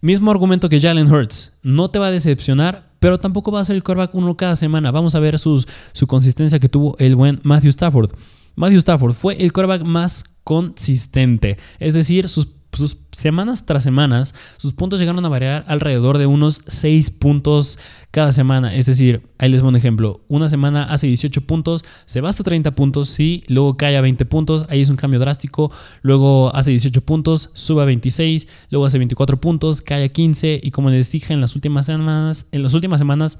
[0.00, 1.58] Mismo argumento que Jalen Hurts.
[1.62, 4.90] No te va a decepcionar, pero tampoco va a ser el coreback uno cada semana.
[4.90, 5.66] Vamos a ver su
[6.06, 8.10] consistencia que tuvo el buen Matthew Stafford.
[8.56, 11.58] Matthew Stafford fue el quarterback más consistente.
[11.78, 12.46] Es decir, sus
[12.76, 17.78] sus semanas tras semanas, sus puntos llegaron a variar alrededor de unos 6 puntos
[18.10, 18.74] cada semana.
[18.74, 20.20] Es decir, ahí les pongo un ejemplo.
[20.28, 24.24] Una semana hace 18 puntos, se va hasta 30 puntos, sí, luego cae a 20
[24.26, 25.70] puntos, ahí es un cambio drástico.
[26.02, 30.70] Luego hace 18 puntos, sube a 26, luego hace 24 puntos, cae a 15 y
[30.70, 33.38] como les dije en las últimas semanas, en las últimas semanas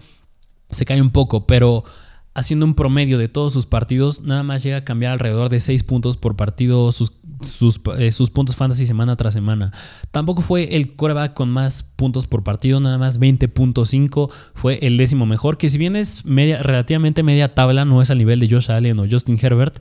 [0.70, 1.84] se cae un poco, pero
[2.34, 5.84] haciendo un promedio de todos sus partidos, nada más llega a cambiar alrededor de 6
[5.84, 9.72] puntos por partido eh, sus, puntos fantasy semana tras semana.
[10.10, 15.26] Tampoco fue el coreback con más puntos por partido, nada más 20.5 fue el décimo
[15.26, 18.70] mejor, que si bien es media, relativamente media tabla, no es al nivel de Josh
[18.70, 19.80] Allen o Justin Herbert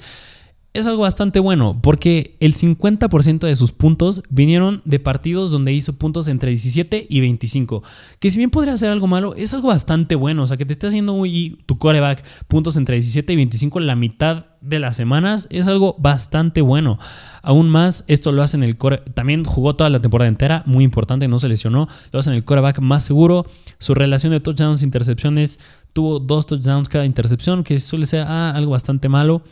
[0.74, 5.94] es algo bastante bueno porque el 50% de sus puntos vinieron de partidos donde hizo
[5.94, 7.84] puntos entre 17 y 25.
[8.20, 10.44] Que si bien podría ser algo malo, es algo bastante bueno.
[10.44, 11.22] O sea, que te esté haciendo
[11.66, 16.62] tu coreback puntos entre 17 y 25 la mitad de las semanas es algo bastante
[16.62, 16.98] bueno.
[17.44, 18.98] Aún más, esto lo hace en el core.
[19.14, 21.88] También jugó toda la temporada entera, muy importante, no se lesionó.
[22.12, 23.46] Lo hace en el coreback más seguro.
[23.78, 25.60] Su relación de touchdowns e intercepciones
[25.92, 29.44] tuvo dos touchdowns cada intercepción, que suele ser ah, algo bastante malo.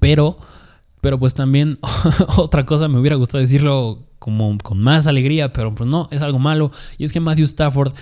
[0.00, 0.36] Pero,
[1.00, 1.78] pero pues también
[2.36, 6.38] otra cosa me hubiera gustado decirlo como con más alegría, pero pues no, es algo
[6.38, 6.72] malo.
[6.98, 7.92] Y es que Matthew Stafford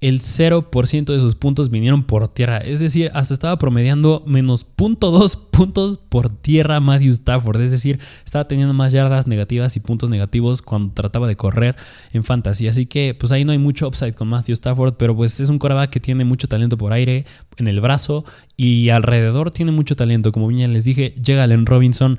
[0.00, 2.58] el 0% de sus puntos vinieron por tierra.
[2.58, 7.60] Es decir, hasta estaba promediando menos 0.2 puntos por tierra Matthew Stafford.
[7.60, 11.76] Es decir, estaba teniendo más yardas negativas y puntos negativos cuando trataba de correr
[12.12, 12.68] en fantasy.
[12.68, 15.58] Así que pues ahí no hay mucho upside con Matthew Stafford, pero pues es un
[15.58, 17.26] coreback que tiene mucho talento por aire,
[17.58, 18.24] en el brazo
[18.56, 20.32] y alrededor tiene mucho talento.
[20.32, 22.18] Como bien les dije, llega Allen Robinson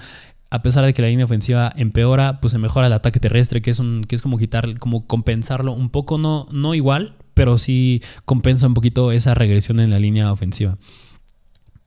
[0.51, 3.71] a pesar de que la línea ofensiva empeora, pues se mejora el ataque terrestre, que
[3.71, 8.01] es un que es como quitar como compensarlo un poco no no igual, pero sí
[8.25, 10.77] compensa un poquito esa regresión en la línea ofensiva.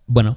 [0.06, 0.36] Bueno,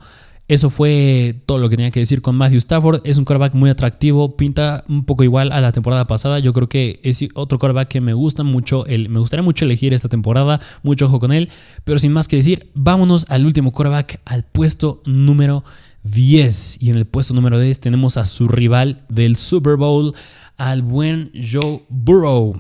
[0.50, 3.02] eso fue todo lo que tenía que decir con Matthew Stafford.
[3.04, 6.40] Es un quarterback muy atractivo, pinta un poco igual a la temporada pasada.
[6.40, 8.86] Yo creo que es otro quarterback que me gusta mucho.
[8.88, 10.62] me gustaría mucho elegir esta temporada.
[10.84, 11.50] Mucho ojo con él.
[11.84, 15.66] Pero sin más que decir, vámonos al último quarterback, al puesto número
[16.04, 16.82] 10.
[16.82, 20.16] Y en el puesto número 10 tenemos a su rival del Super Bowl,
[20.56, 22.58] al buen Joe Burrow.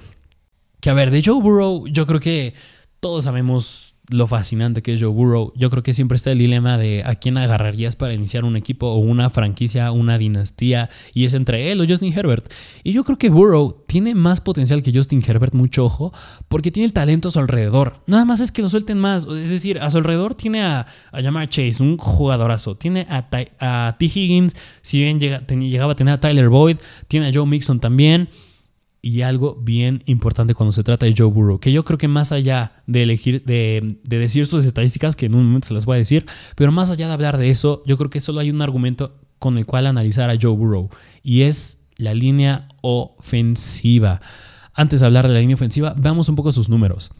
[0.87, 2.53] Que a ver, de Joe Burrow, yo creo que
[3.01, 5.51] todos sabemos lo fascinante que es Joe Burrow.
[5.57, 8.87] Yo creo que siempre está el dilema de a quién agarrarías para iniciar un equipo
[8.87, 12.49] o una franquicia, una dinastía, y es entre él o Justin Herbert.
[12.85, 16.13] Y yo creo que Burrow tiene más potencial que Justin Herbert, mucho ojo,
[16.47, 17.99] porque tiene el talento a su alrededor.
[18.07, 19.25] Nada más es que lo suelten más.
[19.25, 22.75] Es decir, a su alrededor tiene a, a Jamar Chase, un jugadorazo.
[22.75, 23.27] Tiene a,
[23.59, 24.05] a T.
[24.05, 26.77] Higgins, si bien llega, llegaba a tener a Tyler Boyd,
[27.09, 28.29] tiene a Joe Mixon también
[29.07, 32.33] y algo bien importante cuando se trata de Joe Burrow, que yo creo que más
[32.33, 35.99] allá de elegir, de, decir sus estadísticas, que en un momento se las voy a
[35.99, 36.25] decir,
[36.57, 39.57] pero más allá de hablar de eso, yo creo que solo hay un argumento con
[39.57, 40.89] el cual analizar a Joe Burrow,
[41.23, 44.19] y es la línea ofensiva.
[44.73, 47.11] Antes de hablar de la línea ofensiva, veamos un poco sus números.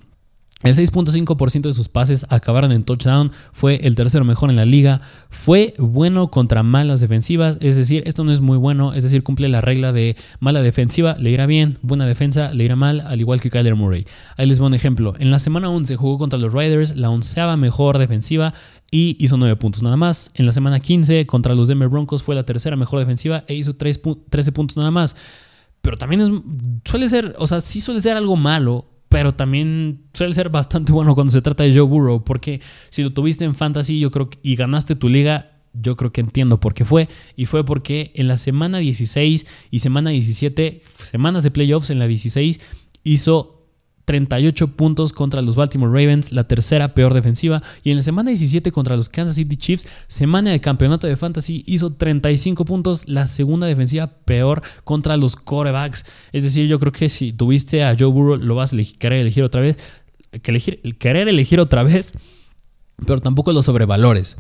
[0.64, 5.02] El 6.5% de sus pases acabaron en touchdown, fue el tercero mejor en la liga,
[5.30, 9.50] fue bueno contra malas defensivas, es decir, esto no es muy bueno, es decir, cumple
[9.50, 13.40] la regla de mala defensiva, le irá bien, buena defensa, le irá mal, al igual
[13.40, 14.08] que Kyler Murray.
[14.36, 17.56] Ahí les voy un ejemplo, en la semana 11 jugó contra los Riders, la onceava
[17.56, 18.56] mejor defensiva
[18.90, 20.32] y hizo 9 puntos nada más.
[20.34, 23.76] En la semana 15 contra los Denver Broncos fue la tercera mejor defensiva e hizo
[23.76, 25.16] 13 puntos nada más.
[25.84, 26.32] Pero también es,
[26.84, 31.16] suele ser, o sea, sí suele ser algo malo pero también suele ser bastante bueno
[31.16, 34.56] cuando se trata de Joe Burrow, porque si lo tuviste en fantasy yo creo y
[34.56, 37.08] ganaste tu liga, yo creo que entiendo por qué fue.
[37.36, 42.08] Y fue porque en la semana 16 y semana 17, semanas de playoffs en la
[42.08, 42.60] 16,
[43.04, 43.57] hizo
[44.08, 47.62] 38 puntos contra los Baltimore Ravens, la tercera peor defensiva.
[47.84, 51.62] Y en la semana 17 contra los Kansas City Chiefs, semana de campeonato de fantasy,
[51.68, 56.06] hizo 35 puntos, la segunda defensiva peor contra los corebacks.
[56.32, 59.44] Es decir, yo creo que si tuviste a Joe Burrow, lo vas a querer elegir
[59.44, 59.76] otra vez.
[60.42, 62.14] Que elegir, querer elegir otra vez,
[63.06, 64.38] pero tampoco lo sobrevalores.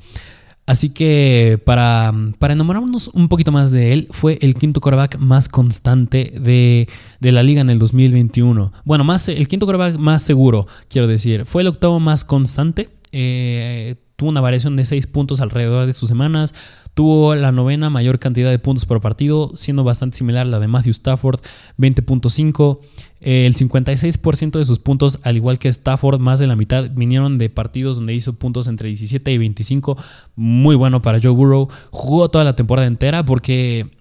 [0.68, 5.48] Así que para, para, enamorarnos un poquito más de él, fue el quinto quarterback más
[5.48, 6.90] constante de,
[7.22, 8.74] la liga en el 2021.
[8.84, 11.46] Bueno, más, el quinto quarterback más seguro, quiero decir.
[11.46, 12.90] Fue el octavo más constante.
[13.14, 16.54] Eh, tuvo una variación de 6 puntos alrededor de sus semanas.
[16.98, 20.68] Tuvo la novena mayor cantidad de puntos por partido, siendo bastante similar a la de
[20.68, 21.40] Matthew Stafford,
[21.78, 22.80] 20.5.
[23.22, 27.52] El 56% de sus puntos, al igual que Stafford, más de la mitad vinieron de
[27.52, 29.96] partidos donde hizo puntos entre 17 y 25.
[30.36, 31.68] Muy bueno para Joe Burrow.
[31.92, 33.92] Jugó toda la temporada entera porque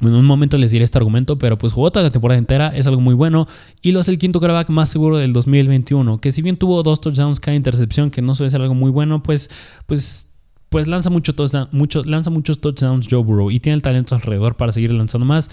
[0.00, 2.88] en un momento les diré este argumento, pero pues jugó toda la temporada entera, es
[2.88, 3.46] algo muy bueno.
[3.82, 7.00] Y lo es el quinto quarterback más seguro del 2021, que si bien tuvo dos
[7.00, 9.48] touchdowns cada intercepción, que no suele ser algo muy bueno, pues,
[9.86, 10.31] pues
[10.72, 11.34] pues lanza, mucho
[11.70, 15.50] mucho, lanza muchos touchdowns Joe Burrow y tiene el talento alrededor para seguir lanzando más.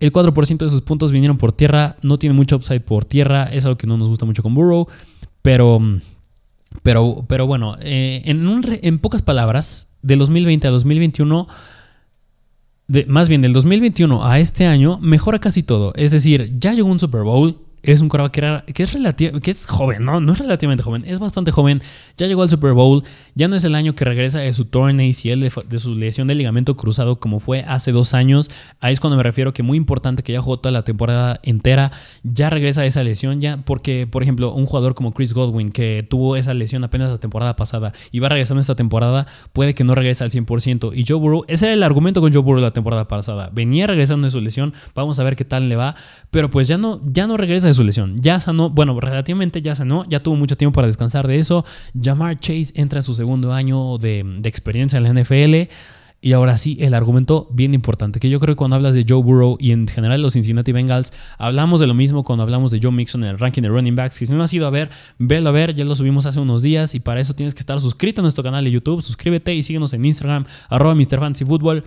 [0.00, 3.64] El 4% de sus puntos vinieron por tierra, no tiene mucho upside por tierra, es
[3.64, 4.88] algo que no nos gusta mucho con Burrow,
[5.40, 5.80] pero,
[6.82, 11.46] pero, pero bueno, eh, en, en pocas palabras, de 2020 a 2021
[13.06, 15.92] más bien del 2021 a este año, mejora casi todo.
[15.94, 18.96] Es decir, ya llegó un Super Bowl, es un quarterback que, que, es
[19.42, 20.20] que es joven, ¿no?
[20.20, 21.82] No es relativamente joven, es bastante joven.
[22.16, 23.02] Ya llegó al Super Bowl,
[23.34, 26.26] ya no es el año que regresa de su torn ACL, de, de, su lesión
[26.26, 28.50] de ligamento cruzado como fue hace dos años.
[28.80, 31.92] Ahí es cuando me refiero que muy importante que ya jugó toda la temporada entera,
[32.22, 36.06] ya regresa de esa lesión, ya porque, por ejemplo, un jugador como Chris Godwin, que
[36.08, 39.94] tuvo esa lesión apenas la temporada pasada y va regresando esta temporada, puede que no
[39.94, 40.92] regrese al 100%.
[40.94, 43.50] Y Joe Burrow, ese era el argumento con Joe Burrow la temporada pasada.
[43.52, 45.94] Venía regresando de su lesión, vamos a ver qué tal le va,
[46.30, 48.16] pero pues ya no, ya no regresa de su lesión.
[48.20, 51.64] Ya sanó, bueno, relativamente ya sanó, ya tuvo mucho tiempo para descansar de eso.
[52.00, 55.70] Jamar Chase entra en su segundo año de, experiencia en la NFL.
[56.22, 59.22] Y ahora sí, el argumento bien importante, que yo creo que cuando hablas de Joe
[59.22, 62.92] Burrow y en general los Cincinnati Bengals, hablamos de lo mismo cuando hablamos de Joe
[62.92, 64.16] Mixon en el ranking de running backs.
[64.16, 66.94] Si no has ido a ver, velo a ver, ya lo subimos hace unos días
[66.94, 69.94] y para eso tienes que estar suscrito a nuestro canal de YouTube, suscríbete y síguenos
[69.94, 70.94] en Instagram, arroba
[71.46, 71.84] Football.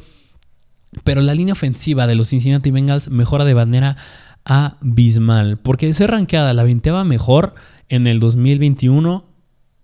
[1.03, 3.97] Pero la línea ofensiva de los Cincinnati Bengals mejora de manera
[4.45, 5.57] abismal.
[5.57, 7.55] Porque ser rankeada la veinteava mejor
[7.89, 9.25] en el 2021,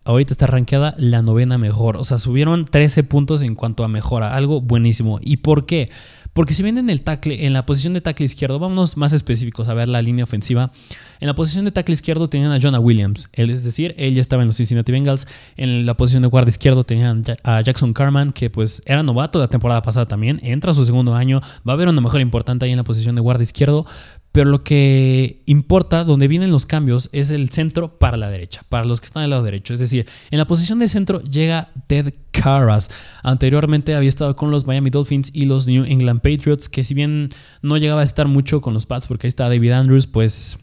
[0.05, 1.97] ahorita está rankeada la novena mejor.
[1.97, 4.35] O sea, subieron 13 puntos en cuanto a mejora.
[4.35, 5.19] Algo buenísimo.
[5.21, 5.89] ¿Y por qué?
[6.33, 9.67] Porque si ven en el tackle, en la posición de tackle izquierdo, vámonos más específicos
[9.67, 10.71] a ver la línea ofensiva.
[11.19, 14.43] En la posición de tackle izquierdo tenían a Jonah Williams, es decir, él ya estaba
[14.43, 15.27] en los Cincinnati Bengals.
[15.57, 19.47] En la posición de guardia izquierdo tenían a Jackson Carman, que pues era novato la
[19.47, 22.71] temporada pasada también, entra a su segundo año, va a haber una mejora importante ahí
[22.71, 23.85] en la posición de guardia izquierdo.
[24.31, 28.85] Pero lo que importa, donde vienen los cambios, es el centro para la derecha, para
[28.85, 29.73] los que están del lado derecho.
[29.73, 32.91] Es decir, en la posición de centro llega Ted Carras.
[33.23, 37.29] Anteriormente había estado con los Miami Dolphins y los New England Patriots, que si bien
[37.63, 40.59] no llegaba a estar mucho con los Pats, porque ahí está David Andrews, pues,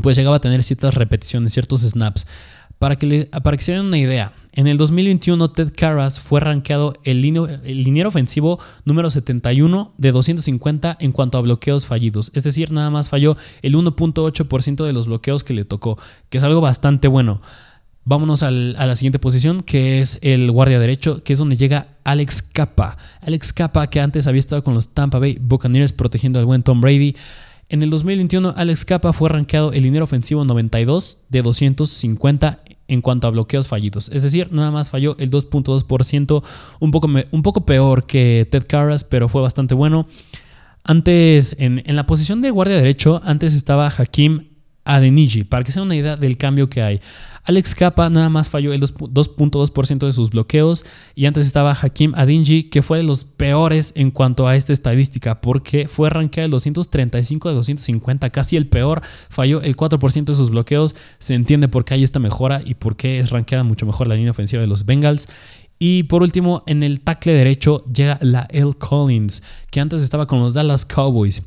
[0.00, 2.26] pues llegaba a tener ciertas repeticiones, ciertos snaps.
[2.82, 6.94] Para que, para que se den una idea, en el 2021 Ted Carras fue rankeado
[7.04, 12.32] el, liniero ofensivo número 71 de 250 en cuanto a bloqueos fallidos.
[12.34, 15.96] Es decir, nada más falló el 1.8% de los bloqueos que le tocó,
[16.28, 17.40] que es algo bastante bueno.
[18.04, 22.42] Vámonos a la siguiente posición, que es el guardia derecho, que es donde llega Alex
[22.42, 22.98] Capa.
[23.20, 26.80] Alex Capa, que antes había estado con los Tampa Bay Buccaneers protegiendo al buen Tom
[26.80, 27.14] Brady.
[27.68, 32.58] En el 2021, Alex Capa fue rankeado el liniero ofensivo 92 de 250
[32.92, 34.10] en cuanto a bloqueos fallidos.
[34.12, 36.42] Es decir, nada más falló el 2.2%,
[36.80, 40.06] un poco, un poco peor que Ted Carras, pero fue bastante bueno.
[40.84, 44.51] Antes, en, en la posición de guardia derecho, antes estaba Hakim
[44.84, 47.00] Adeniji, para que sea una idea del cambio que hay.
[47.44, 50.84] Alex Capa nada más falló el 2.2% de sus bloqueos
[51.16, 55.40] y antes estaba Hakim Adinji que fue de los peores en cuanto a esta estadística
[55.40, 60.50] porque fue rankeado el 235 de 250, casi el peor, falló el 4% de sus
[60.50, 64.06] bloqueos, se entiende por qué hay esta mejora y por qué es rankeada mucho mejor
[64.06, 65.28] la línea ofensiva de los Bengals.
[65.80, 68.72] Y por último, en el tackle derecho llega la L.
[68.78, 71.42] Collins, que antes estaba con los Dallas Cowboys.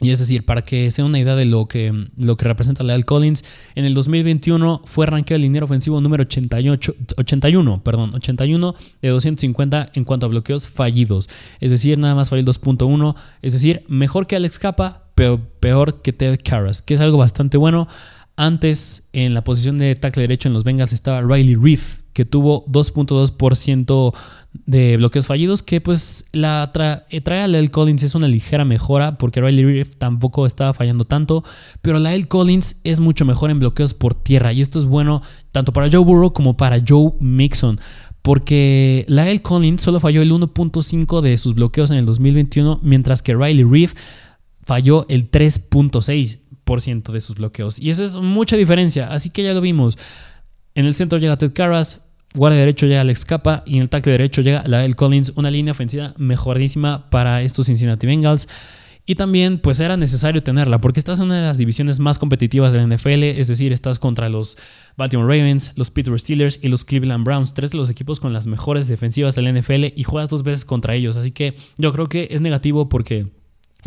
[0.00, 3.06] Y es decir, para que sea una idea de lo que, lo que representa Leal
[3.06, 3.44] Collins,
[3.74, 9.92] en el 2021 fue rankeado el liniero ofensivo número 88, 81, perdón, 81 de 250
[9.94, 11.30] en cuanto a bloqueos fallidos.
[11.60, 13.14] Es decir, nada más falló el 2.1.
[13.40, 17.56] Es decir, mejor que Alex Capa, pero peor que Ted Karras, que es algo bastante
[17.56, 17.88] bueno.
[18.36, 22.64] Antes, en la posición de tackle derecho en los Bengals estaba Riley Reef, que tuvo
[22.68, 24.14] 2.2%
[24.64, 26.72] de bloqueos fallidos, que pues la
[27.10, 31.04] eh, trae a Lyle Collins es una ligera mejora, porque Riley Reef tampoco estaba fallando
[31.04, 31.44] tanto,
[31.82, 35.20] pero Lyle Collins es mucho mejor en bloqueos por tierra, y esto es bueno
[35.52, 37.78] tanto para Joe Burrow como para Joe Mixon.
[38.22, 43.34] Porque Lyle Collins solo falló el 1.5 de sus bloqueos en el 2021, mientras que
[43.34, 43.92] Riley Reef
[44.64, 47.78] falló el 3.6% de sus bloqueos.
[47.78, 49.98] Y eso es mucha diferencia, así que ya lo vimos.
[50.76, 52.05] En el centro llega Ted Carras,
[52.36, 55.72] guardia derecho llega Alex Capa y en el tackle derecho llega Lael Collins, una línea
[55.72, 58.48] ofensiva mejoradísima para estos Cincinnati Bengals.
[59.08, 62.72] Y también pues era necesario tenerla porque estás en una de las divisiones más competitivas
[62.72, 64.58] de la NFL, es decir, estás contra los
[64.96, 68.48] Baltimore Ravens, los Pittsburgh Steelers y los Cleveland Browns, tres de los equipos con las
[68.48, 72.06] mejores defensivas de la NFL y juegas dos veces contra ellos, así que yo creo
[72.06, 73.28] que es negativo porque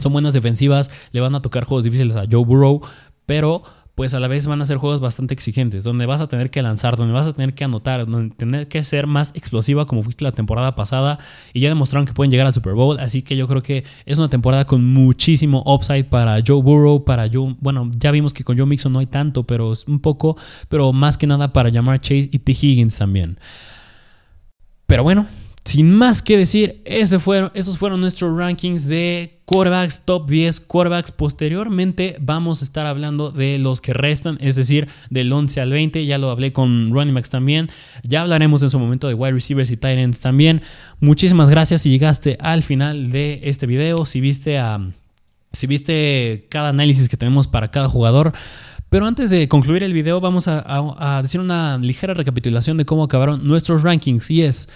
[0.01, 2.79] son buenas defensivas, le van a tocar juegos difíciles a Joe Burrow,
[3.25, 3.61] pero
[3.99, 6.61] pues a la vez van a ser juegos bastante exigentes, donde vas a tener que
[6.61, 10.23] lanzar, donde vas a tener que anotar, donde tener que ser más explosiva como fuiste
[10.23, 11.19] la temporada pasada
[11.51, 14.17] y ya demostraron que pueden llegar al Super Bowl, así que yo creo que es
[14.17, 18.57] una temporada con muchísimo upside para Joe Burrow, para Joe, bueno, ya vimos que con
[18.57, 20.37] Joe Mixon no hay tanto, pero es un poco,
[20.69, 22.53] pero más que nada para llamar Chase y T.
[22.53, 23.37] Higgins también.
[24.87, 25.25] Pero bueno,
[25.69, 31.11] sin más que decir, esos fueron nuestros rankings de quarterbacks, top 10 quarterbacks.
[31.11, 36.07] Posteriormente vamos a estar hablando de los que restan, es decir, del 11 al 20.
[36.07, 37.69] Ya lo hablé con running backs también.
[38.01, 40.63] Ya hablaremos en su momento de wide receivers y tight ends también.
[41.01, 44.07] Muchísimas gracias si llegaste al final de este video.
[44.07, 44.81] Si viste, a,
[45.51, 48.33] si viste cada análisis que tenemos para cada jugador.
[48.89, 50.63] Pero antes de concluir el video, vamos a,
[50.97, 54.31] a decir una ligera recapitulación de cómo acabaron nuestros rankings.
[54.31, 54.67] Y es.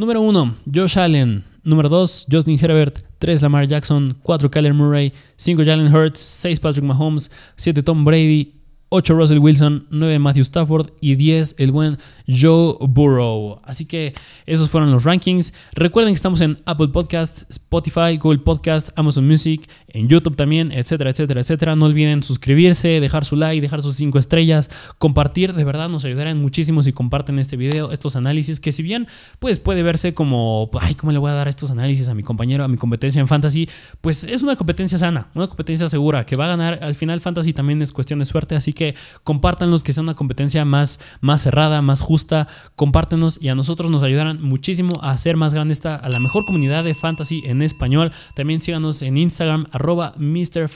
[0.00, 1.44] Número 1, Josh Allen.
[1.62, 3.04] Número 2, Justin Herbert.
[3.18, 4.08] 3, Lamar Jackson.
[4.22, 5.12] 4, Kyler Murray.
[5.36, 6.20] 5, Jalen Hurts.
[6.20, 7.30] 6, Patrick Mahomes.
[7.54, 8.59] 7, Tom Brady.
[8.92, 13.60] 8 Russell Wilson, 9 Matthew Stafford y 10 el buen Joe Burrow.
[13.62, 14.14] Así que
[14.46, 15.54] esos fueron los rankings.
[15.74, 21.10] Recuerden que estamos en Apple Podcast, Spotify, Google Podcast, Amazon Music, en YouTube también, etcétera,
[21.10, 21.76] etcétera, etcétera.
[21.76, 25.54] No olviden suscribirse, dejar su like, dejar sus 5 estrellas, compartir.
[25.54, 29.06] De verdad nos ayudarán muchísimo si comparten este video, estos análisis que si bien
[29.38, 32.64] pues puede verse como, ay, ¿cómo le voy a dar estos análisis a mi compañero,
[32.64, 33.68] a mi competencia en Fantasy?
[34.00, 36.80] Pues es una competencia sana, una competencia segura que va a ganar.
[36.82, 40.14] Al final Fantasy también es cuestión de suerte, así que que compártanlos, que sea una
[40.14, 42.48] competencia más, más cerrada, más justa.
[42.76, 46.46] Compártenos y a nosotros nos ayudarán muchísimo a hacer más grande esta, a la mejor
[46.46, 48.10] comunidad de fantasy en español.
[48.34, 50.70] También síganos en Instagram, arroba Mr.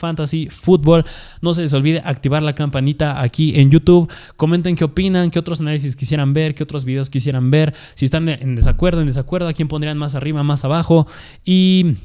[1.41, 4.07] No se les olvide activar la campanita aquí en YouTube.
[4.35, 7.73] Comenten qué opinan, qué otros análisis quisieran ver, qué otros videos quisieran ver.
[7.95, 11.07] Si están en desacuerdo, en desacuerdo, a quién pondrían más arriba, más abajo.
[11.43, 11.95] Y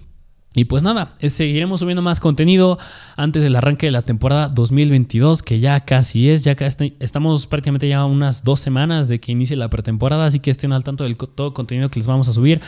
[0.53, 2.77] y pues nada, seguiremos subiendo más contenido
[3.17, 7.89] antes del arranque de la temporada 2022, que ya casi es, ya casi estamos prácticamente
[7.89, 11.17] ya unas dos semanas de que inicie la pretemporada, así que estén al tanto del
[11.17, 12.61] todo contenido que les vamos a subir.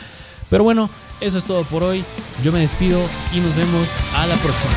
[0.49, 2.05] Pero bueno, eso es todo por hoy,
[2.41, 3.01] yo me despido
[3.35, 4.73] y nos vemos a la próxima.